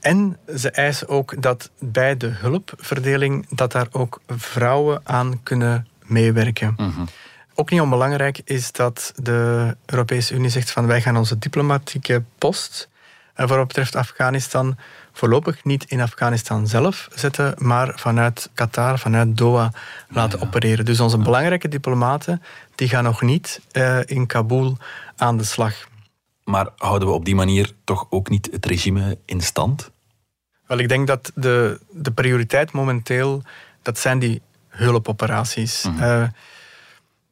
En 0.00 0.36
ze 0.56 0.70
eisen 0.70 1.08
ook 1.08 1.42
dat 1.42 1.70
bij 1.78 2.16
de 2.16 2.26
hulpverdeling 2.26 3.46
dat 3.50 3.72
daar 3.72 3.86
ook 3.90 4.20
vrouwen 4.28 5.00
aan 5.04 5.42
kunnen 5.42 5.86
meewerken. 6.02 6.74
Mhm. 6.76 7.04
Ook 7.54 7.70
niet 7.70 7.80
onbelangrijk 7.80 8.40
is 8.44 8.72
dat 8.72 9.12
de 9.16 9.76
Europese 9.86 10.34
Unie 10.34 10.50
zegt 10.50 10.70
van 10.70 10.86
wij 10.86 11.00
gaan 11.00 11.16
onze 11.16 11.38
diplomatieke 11.38 12.22
post 12.38 12.88
en 13.34 13.48
voor 13.48 13.56
wat 13.56 13.66
betreft 13.66 13.96
Afghanistan 13.96 14.76
voorlopig 15.12 15.64
niet 15.64 15.84
in 15.84 16.00
Afghanistan 16.00 16.66
zelf 16.66 17.08
zetten, 17.14 17.54
maar 17.58 17.92
vanuit 17.98 18.50
Qatar, 18.54 18.98
vanuit 18.98 19.36
Doha 19.36 19.72
laten 20.08 20.40
opereren. 20.40 20.84
Dus 20.84 21.00
onze 21.00 21.18
belangrijke 21.18 21.68
diplomaten 21.68 22.42
die 22.74 22.88
gaan 22.88 23.04
nog 23.04 23.22
niet 23.22 23.60
uh, 23.72 23.98
in 24.04 24.26
Kabul 24.26 24.76
aan 25.16 25.36
de 25.36 25.44
slag. 25.44 25.74
Maar 26.44 26.68
houden 26.76 27.08
we 27.08 27.14
op 27.14 27.24
die 27.24 27.34
manier 27.34 27.72
toch 27.84 28.06
ook 28.10 28.28
niet 28.28 28.48
het 28.52 28.66
regime 28.66 29.18
in 29.24 29.40
stand? 29.40 29.90
Wel, 30.66 30.78
ik 30.78 30.88
denk 30.88 31.06
dat 31.06 31.32
de, 31.34 31.80
de 31.90 32.12
prioriteit 32.12 32.72
momenteel, 32.72 33.42
dat 33.82 33.98
zijn 33.98 34.18
die 34.18 34.42
hulpoperaties. 34.68 35.84
Mm 35.84 36.00
uh, 36.00 36.24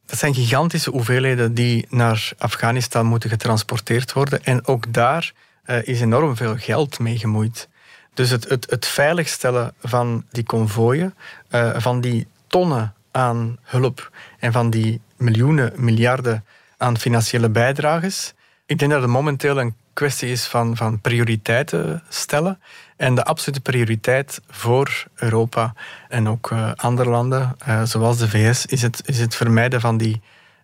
dat 0.05 0.19
zijn 0.19 0.33
gigantische 0.33 0.89
hoeveelheden 0.89 1.53
die 1.53 1.85
naar 1.89 2.31
Afghanistan 2.37 3.05
moeten 3.05 3.29
getransporteerd 3.29 4.13
worden. 4.13 4.43
En 4.43 4.67
ook 4.67 4.93
daar 4.93 5.33
uh, 5.65 5.87
is 5.87 6.01
enorm 6.01 6.35
veel 6.35 6.55
geld 6.57 6.99
mee 6.99 7.17
gemoeid. 7.17 7.69
Dus 8.13 8.29
het, 8.29 8.49
het, 8.49 8.69
het 8.69 8.85
veiligstellen 8.85 9.73
van 9.81 10.25
die 10.29 10.43
konvooien, 10.43 11.15
uh, 11.51 11.71
van 11.77 12.01
die 12.01 12.27
tonnen 12.47 12.93
aan 13.11 13.57
hulp 13.61 14.11
en 14.39 14.51
van 14.51 14.69
die 14.69 15.01
miljoenen, 15.17 15.73
miljarden 15.75 16.45
aan 16.77 16.97
financiële 16.97 17.49
bijdrages. 17.49 18.33
Ik 18.65 18.79
denk 18.79 18.91
dat 18.91 19.01
het 19.01 19.09
momenteel 19.09 19.59
een 19.59 19.75
kwestie 19.93 20.29
is 20.29 20.45
van, 20.45 20.77
van 20.77 21.01
prioriteiten 21.01 22.03
stellen. 22.09 22.59
En 22.97 23.15
de 23.15 23.23
absolute 23.23 23.61
prioriteit 23.61 24.41
voor 24.49 25.05
Europa 25.15 25.73
en 26.07 26.29
ook 26.29 26.51
uh, 26.51 26.71
andere 26.75 27.09
landen, 27.09 27.57
zoals 27.83 28.17
de 28.17 28.29
VS, 28.29 28.65
is 28.65 28.81
het, 28.81 29.01
is 29.05 29.19
het 29.19 29.35
vermijden 29.35 29.81
van 29.81 29.97
die 29.97 30.21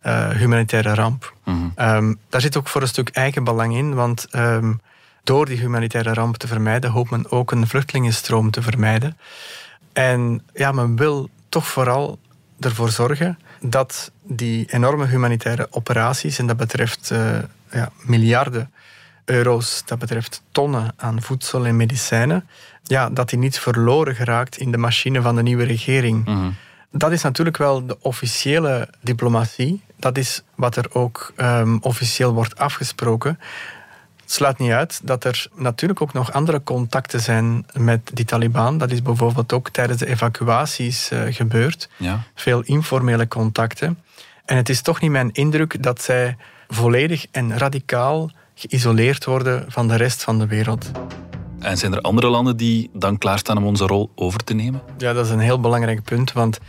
uh, 0.07 0.29
humanitaire 0.29 0.93
ramp. 0.93 1.33
Mm 1.43 1.73
-hmm. 1.75 1.95
um, 1.95 2.19
daar 2.29 2.41
zit 2.41 2.57
ook 2.57 2.67
voor 2.67 2.81
een 2.81 2.87
stuk 2.87 3.09
eigen 3.09 3.43
belang 3.43 3.75
in, 3.75 3.93
want 3.93 4.27
um, 4.35 4.79
door 5.23 5.45
die 5.45 5.57
humanitaire 5.57 6.13
ramp 6.13 6.37
te 6.37 6.47
vermijden, 6.47 6.91
hoopt 6.91 7.09
men 7.09 7.31
ook 7.31 7.51
een 7.51 7.67
vluchtelingenstroom 7.67 8.51
te 8.51 8.61
vermijden. 8.61 9.17
En 9.93 10.41
ja, 10.53 10.71
men 10.71 10.95
wil 10.95 11.29
toch 11.49 11.67
vooral 11.67 12.19
ervoor 12.59 12.89
zorgen 12.89 13.39
dat 13.61 14.11
die 14.23 14.65
enorme 14.71 15.05
humanitaire 15.05 15.67
operaties, 15.71 16.39
en 16.39 16.47
dat 16.47 16.57
betreft 16.57 17.09
uh, 17.13 17.37
ja, 17.71 17.89
miljarden 18.01 18.71
euro's, 19.25 19.83
dat 19.85 19.99
betreft 19.99 20.41
tonnen 20.51 20.93
aan 20.97 21.21
voedsel 21.21 21.65
en 21.65 21.75
medicijnen, 21.75 22.47
ja, 22.83 23.09
dat 23.09 23.29
die 23.29 23.39
niet 23.39 23.59
verloren 23.59 24.15
geraakt 24.15 24.57
in 24.57 24.71
de 24.71 24.77
machine 24.77 25.21
van 25.21 25.35
de 25.35 25.43
nieuwe 25.43 25.63
regering. 25.63 26.25
Mm 26.25 26.35
-hmm. 26.35 26.55
Dat 26.91 27.11
is 27.11 27.21
natuurlijk 27.21 27.57
wel 27.57 27.85
de 27.85 27.97
officiële 28.01 28.89
diplomatie. 29.01 29.81
Dat 29.95 30.17
is 30.17 30.43
wat 30.55 30.75
er 30.75 30.85
ook 30.93 31.33
um, 31.37 31.77
officieel 31.81 32.33
wordt 32.33 32.57
afgesproken. 32.57 33.39
Het 34.21 34.31
sluit 34.31 34.57
niet 34.57 34.71
uit 34.71 34.99
dat 35.03 35.23
er 35.23 35.47
natuurlijk 35.55 36.01
ook 36.01 36.13
nog 36.13 36.31
andere 36.31 36.63
contacten 36.63 37.21
zijn 37.21 37.65
met 37.73 38.11
die 38.13 38.25
Taliban. 38.25 38.77
Dat 38.77 38.91
is 38.91 39.01
bijvoorbeeld 39.01 39.53
ook 39.53 39.69
tijdens 39.69 39.99
de 39.99 40.07
evacuaties 40.07 41.11
uh, 41.11 41.21
gebeurd. 41.29 41.89
Ja. 41.97 42.23
Veel 42.35 42.61
informele 42.61 43.27
contacten. 43.27 43.99
En 44.45 44.55
het 44.57 44.69
is 44.69 44.81
toch 44.81 45.01
niet 45.01 45.11
mijn 45.11 45.31
indruk 45.31 45.83
dat 45.83 46.01
zij 46.01 46.37
volledig 46.67 47.25
en 47.31 47.57
radicaal 47.57 48.31
geïsoleerd 48.55 49.25
worden 49.25 49.65
van 49.67 49.87
de 49.87 49.95
rest 49.95 50.23
van 50.23 50.39
de 50.39 50.47
wereld. 50.47 50.91
En 51.59 51.77
zijn 51.77 51.93
er 51.93 52.01
andere 52.01 52.27
landen 52.27 52.57
die 52.57 52.89
dan 52.93 53.17
klaarstaan 53.17 53.57
om 53.57 53.65
onze 53.65 53.85
rol 53.85 54.11
over 54.15 54.43
te 54.43 54.53
nemen? 54.53 54.81
Ja, 54.97 55.13
dat 55.13 55.25
is 55.25 55.31
een 55.31 55.39
heel 55.39 55.59
belangrijk 55.59 56.03
punt, 56.03 56.33
want 56.33 56.59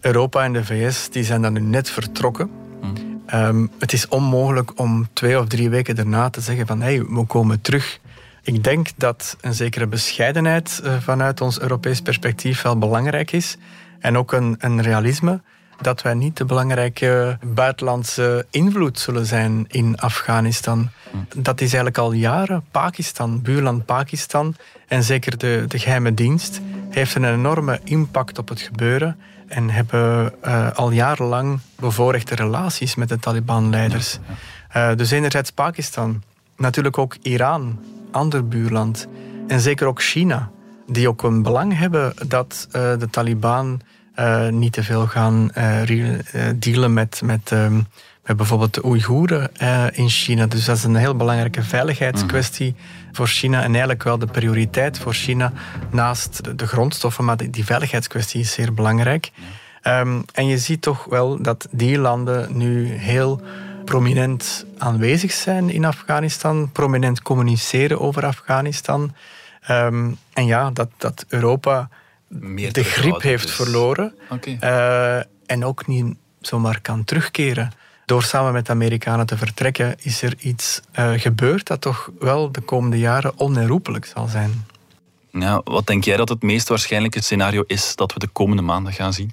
Europa 0.00 0.44
en 0.44 0.52
de 0.52 0.64
VS 0.64 1.10
die 1.10 1.24
zijn 1.24 1.42
dan 1.42 1.52
nu 1.52 1.60
net 1.60 1.90
vertrokken. 1.90 2.50
Hmm. 2.80 2.94
Um, 3.34 3.70
het 3.78 3.92
is 3.92 4.08
onmogelijk 4.08 4.80
om 4.80 5.08
twee 5.12 5.38
of 5.38 5.46
drie 5.46 5.70
weken 5.70 5.96
daarna 5.96 6.30
te 6.30 6.40
zeggen 6.40 6.66
van 6.66 6.80
hey, 6.80 7.04
we 7.04 7.24
komen 7.26 7.60
terug. 7.60 8.00
Ik 8.42 8.64
denk 8.64 8.88
dat 8.96 9.36
een 9.40 9.54
zekere 9.54 9.86
bescheidenheid 9.86 10.80
uh, 10.84 11.00
vanuit 11.00 11.40
ons 11.40 11.60
Europees 11.60 12.00
perspectief 12.00 12.62
wel 12.62 12.78
belangrijk 12.78 13.32
is. 13.32 13.56
En 13.98 14.16
ook 14.18 14.32
een, 14.32 14.54
een 14.58 14.82
realisme 14.82 15.40
dat 15.80 16.02
wij 16.02 16.14
niet 16.14 16.36
de 16.36 16.44
belangrijke 16.44 17.38
buitenlandse 17.54 18.46
invloed 18.50 18.98
zullen 18.98 19.26
zijn 19.26 19.64
in 19.68 19.98
Afghanistan. 19.98 20.90
Dat 21.36 21.60
is 21.60 21.66
eigenlijk 21.66 21.98
al 21.98 22.12
jaren 22.12 22.64
Pakistan, 22.70 23.42
buurland 23.42 23.84
Pakistan. 23.84 24.54
En 24.86 25.02
zeker 25.02 25.38
de, 25.38 25.64
de 25.68 25.78
geheime 25.78 26.14
dienst 26.14 26.60
heeft 26.90 27.14
een 27.14 27.24
enorme 27.24 27.80
impact 27.84 28.38
op 28.38 28.48
het 28.48 28.60
gebeuren. 28.60 29.16
En 29.48 29.70
hebben 29.70 30.34
uh, 30.44 30.70
al 30.72 30.90
jarenlang 30.90 31.60
bevoorrechte 31.76 32.34
relaties 32.34 32.94
met 32.94 33.08
de 33.08 33.18
Taliban-leiders. 33.18 34.18
Uh, 34.76 34.94
dus 34.94 35.10
enerzijds 35.10 35.50
Pakistan, 35.50 36.22
natuurlijk 36.56 36.98
ook 36.98 37.16
Iran, 37.22 37.80
ander 38.10 38.48
buurland. 38.48 39.06
En 39.48 39.60
zeker 39.60 39.86
ook 39.86 40.02
China, 40.02 40.50
die 40.86 41.08
ook 41.08 41.22
een 41.22 41.42
belang 41.42 41.78
hebben 41.78 42.14
dat 42.26 42.68
uh, 42.68 42.72
de 42.72 43.08
Taliban 43.10 43.80
uh, 44.18 44.48
niet 44.48 44.72
te 44.72 44.82
veel 44.82 45.06
gaan 45.06 45.50
uh, 45.58 45.80
dealen 46.56 46.92
met, 46.92 47.20
met, 47.24 47.50
um, 47.50 47.86
met 48.24 48.36
bijvoorbeeld 48.36 48.74
de 48.74 48.86
Oeigoeren 48.86 49.50
in 49.92 50.08
China. 50.08 50.46
Dus 50.46 50.64
dat 50.64 50.76
is 50.76 50.84
een 50.84 50.96
heel 50.96 51.16
belangrijke 51.16 51.62
veiligheidskwestie 51.62 52.74
mm. 52.76 53.14
voor 53.14 53.26
China 53.26 53.58
en 53.58 53.70
eigenlijk 53.70 54.02
wel 54.02 54.18
de 54.18 54.26
prioriteit 54.26 54.98
voor 54.98 55.14
China 55.14 55.52
naast 55.90 56.44
de, 56.44 56.54
de 56.54 56.66
grondstoffen, 56.66 57.24
maar 57.24 57.36
die, 57.36 57.50
die, 57.50 57.64
veiligheidskwestie 57.64 58.40
is 58.40 58.52
zeer 58.52 58.74
belangrijk. 58.74 59.30
Um, 59.82 60.24
en 60.32 60.46
je 60.46 60.58
ziet 60.58 60.82
toch 60.82 61.04
wel 61.04 61.42
dat 61.42 61.68
die 61.70 61.98
landen 61.98 62.56
nu 62.56 62.86
heel 62.86 63.40
prominent 63.84 64.66
aanwezig 64.78 65.32
zijn 65.32 65.70
in 65.70 65.84
Afghanistan, 65.84 66.70
prominent 66.72 67.22
communiceren 67.22 68.00
over 68.00 68.24
Afghanistan. 68.26 69.14
Um, 69.70 70.16
en 70.32 70.46
ja, 70.46 70.70
dat, 70.70 70.88
dat 70.96 71.24
Europa 71.28 71.88
meer 72.28 72.72
de 72.72 72.84
grip 72.84 73.22
heeft 73.22 73.46
dus. 73.46 73.54
verloren 73.54 74.14
okay. 74.30 74.58
uh, 74.60 75.24
en 75.46 75.64
ook 75.64 75.86
niet 75.86 76.16
zomaar 76.40 76.80
kan 76.80 77.04
terugkeren. 77.04 77.72
Door 78.04 78.22
samen 78.22 78.52
met 78.52 78.66
de 78.66 78.72
Amerikanen 78.72 79.26
te 79.26 79.36
vertrekken 79.36 79.94
is 80.02 80.22
er 80.22 80.34
iets 80.38 80.80
uh, 80.98 81.12
gebeurd 81.16 81.66
dat 81.66 81.80
toch 81.80 82.10
wel 82.18 82.52
de 82.52 82.60
komende 82.60 82.98
jaren 82.98 83.38
onherroepelijk 83.38 84.04
zal 84.04 84.28
zijn. 84.28 84.66
Ja, 85.30 85.60
wat 85.64 85.86
denk 85.86 86.04
jij 86.04 86.16
dat 86.16 86.28
het 86.28 86.42
meest 86.42 86.68
waarschijnlijke 86.68 87.22
scenario 87.22 87.64
is 87.66 87.96
dat 87.96 88.12
we 88.12 88.18
de 88.18 88.26
komende 88.26 88.62
maanden 88.62 88.92
gaan 88.92 89.12
zien? 89.12 89.32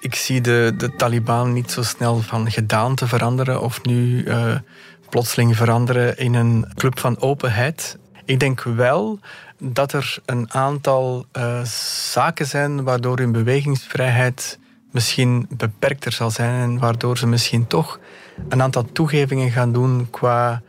Ik 0.00 0.14
zie 0.14 0.40
de, 0.40 0.74
de 0.76 0.96
Taliban 0.96 1.52
niet 1.52 1.70
zo 1.70 1.82
snel 1.82 2.20
van 2.20 2.50
gedaante 2.50 3.06
veranderen 3.06 3.60
of 3.60 3.82
nu 3.82 4.24
uh, 4.24 4.54
plotseling 5.08 5.56
veranderen 5.56 6.18
in 6.18 6.34
een 6.34 6.66
club 6.74 6.98
van 6.98 7.20
openheid. 7.20 7.98
Ik 8.30 8.40
denk 8.40 8.62
wel 8.62 9.18
dat 9.58 9.92
er 9.92 10.18
een 10.24 10.52
aantal 10.52 11.26
uh, 11.36 11.62
zaken 12.12 12.46
zijn 12.46 12.84
waardoor 12.84 13.18
hun 13.18 13.32
bewegingsvrijheid 13.32 14.58
misschien 14.90 15.46
beperkter 15.48 16.12
zal 16.12 16.30
zijn 16.30 16.60
en 16.60 16.78
waardoor 16.78 17.18
ze 17.18 17.26
misschien 17.26 17.66
toch 17.66 18.00
een 18.48 18.62
aantal 18.62 18.92
toegevingen 18.92 19.50
gaan 19.50 19.72
doen 19.72 20.10
qua 20.10 20.62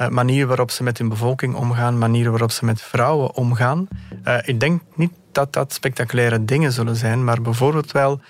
uh, 0.00 0.08
manier 0.08 0.46
waarop 0.46 0.70
ze 0.70 0.82
met 0.82 0.98
hun 0.98 1.08
bevolking 1.08 1.54
omgaan, 1.54 1.98
manier 1.98 2.30
waarop 2.30 2.50
ze 2.50 2.64
met 2.64 2.82
vrouwen 2.82 3.34
omgaan. 3.34 3.88
Uh, 4.24 4.38
ik 4.42 4.60
denk 4.60 4.82
niet 4.94 5.12
dat 5.32 5.52
dat 5.52 5.72
spectaculaire 5.72 6.44
dingen 6.44 6.72
zullen 6.72 6.96
zijn, 6.96 7.24
maar 7.24 7.42
bijvoorbeeld 7.42 7.92
wel 7.92 8.20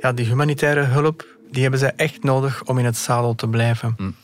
ja, 0.00 0.12
die 0.12 0.26
humanitaire 0.26 0.82
hulp, 0.82 1.26
die 1.50 1.62
hebben 1.62 1.80
zij 1.80 1.92
echt 1.96 2.22
nodig 2.22 2.62
om 2.64 2.78
in 2.78 2.84
het 2.84 2.96
zadel 2.96 3.34
te 3.34 3.48
blijven. 3.48 3.94
Mm. 3.96 4.14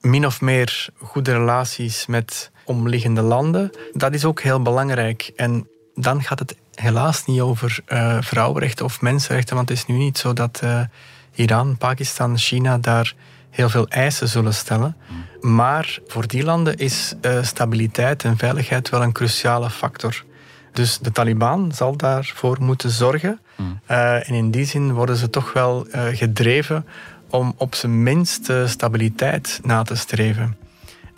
Min 0.00 0.26
of 0.26 0.40
meer 0.40 0.88
goede 0.98 1.32
relaties 1.32 2.06
met 2.06 2.50
omliggende 2.68 3.22
landen. 3.22 3.70
Dat 3.92 4.14
is 4.14 4.24
ook 4.24 4.40
heel 4.40 4.62
belangrijk. 4.62 5.32
En 5.36 5.66
dan 5.94 6.22
gaat 6.22 6.38
het 6.38 6.56
helaas 6.74 7.24
niet 7.24 7.40
over 7.40 7.80
uh, 7.88 8.16
vrouwenrechten 8.20 8.84
of 8.84 9.00
mensenrechten, 9.00 9.56
want 9.56 9.68
het 9.68 9.78
is 9.78 9.86
nu 9.86 9.96
niet 9.96 10.18
zo 10.18 10.32
dat 10.32 10.60
uh, 10.64 10.80
Iran, 11.34 11.76
Pakistan, 11.76 12.38
China 12.38 12.78
daar 12.78 13.14
heel 13.50 13.68
veel 13.68 13.88
eisen 13.88 14.28
zullen 14.28 14.54
stellen. 14.54 14.96
Maar 15.40 15.98
voor 16.06 16.26
die 16.26 16.44
landen 16.44 16.76
is 16.76 17.14
uh, 17.22 17.42
stabiliteit 17.42 18.24
en 18.24 18.36
veiligheid 18.36 18.88
wel 18.88 19.02
een 19.02 19.12
cruciale 19.12 19.70
factor. 19.70 20.24
Dus 20.72 20.98
de 20.98 21.12
Taliban 21.12 21.72
zal 21.74 21.96
daarvoor 21.96 22.56
moeten 22.60 22.90
zorgen. 22.90 23.40
Mm. 23.56 23.80
en 23.86 24.34
in 24.34 24.50
die 24.50 24.64
zin 24.64 24.92
worden 24.92 25.16
ze 25.16 25.30
toch 25.30 25.52
wel 25.52 25.86
gedreven 26.12 26.86
om 27.30 27.54
op 27.56 27.74
zijn 27.74 28.02
minst 28.02 28.52
stabiliteit 28.64 29.60
na 29.62 29.82
te 29.82 29.94
streven. 29.94 30.56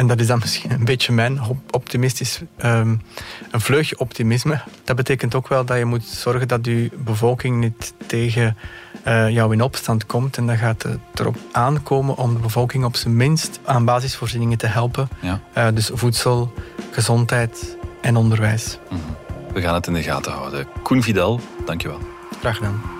En 0.00 0.06
dat 0.06 0.20
is 0.20 0.26
dan 0.26 0.38
misschien 0.38 0.70
een 0.70 0.84
beetje 0.84 1.12
mijn 1.12 1.40
optimistisch, 1.70 2.40
um, 2.64 3.02
een 3.50 3.60
vleugje 3.60 3.98
optimisme. 3.98 4.60
Dat 4.84 4.96
betekent 4.96 5.34
ook 5.34 5.48
wel 5.48 5.64
dat 5.64 5.78
je 5.78 5.84
moet 5.84 6.04
zorgen 6.04 6.48
dat 6.48 6.66
je 6.66 6.90
bevolking 7.04 7.60
niet 7.60 7.94
tegen 8.06 8.56
uh, 9.06 9.30
jou 9.30 9.52
in 9.52 9.62
opstand 9.62 10.06
komt. 10.06 10.36
En 10.36 10.46
dan 10.46 10.56
gaat 10.56 10.82
het 10.82 10.98
erop 11.14 11.36
aankomen 11.52 12.16
om 12.16 12.34
de 12.34 12.40
bevolking 12.40 12.84
op 12.84 12.96
zijn 12.96 13.16
minst 13.16 13.60
aan 13.64 13.84
basisvoorzieningen 13.84 14.58
te 14.58 14.66
helpen. 14.66 15.08
Ja. 15.20 15.40
Uh, 15.56 15.66
dus 15.74 15.90
voedsel, 15.92 16.52
gezondheid 16.90 17.76
en 18.00 18.16
onderwijs. 18.16 18.78
Mm 18.90 18.98
-hmm. 18.98 19.54
We 19.54 19.60
gaan 19.60 19.74
het 19.74 19.86
in 19.86 19.92
de 19.92 20.02
gaten 20.02 20.32
houden. 20.32 20.66
Koen 20.82 21.02
Vidal, 21.02 21.40
dankjewel. 21.64 21.98
Graag 22.40 22.56
gedaan. 22.56 22.99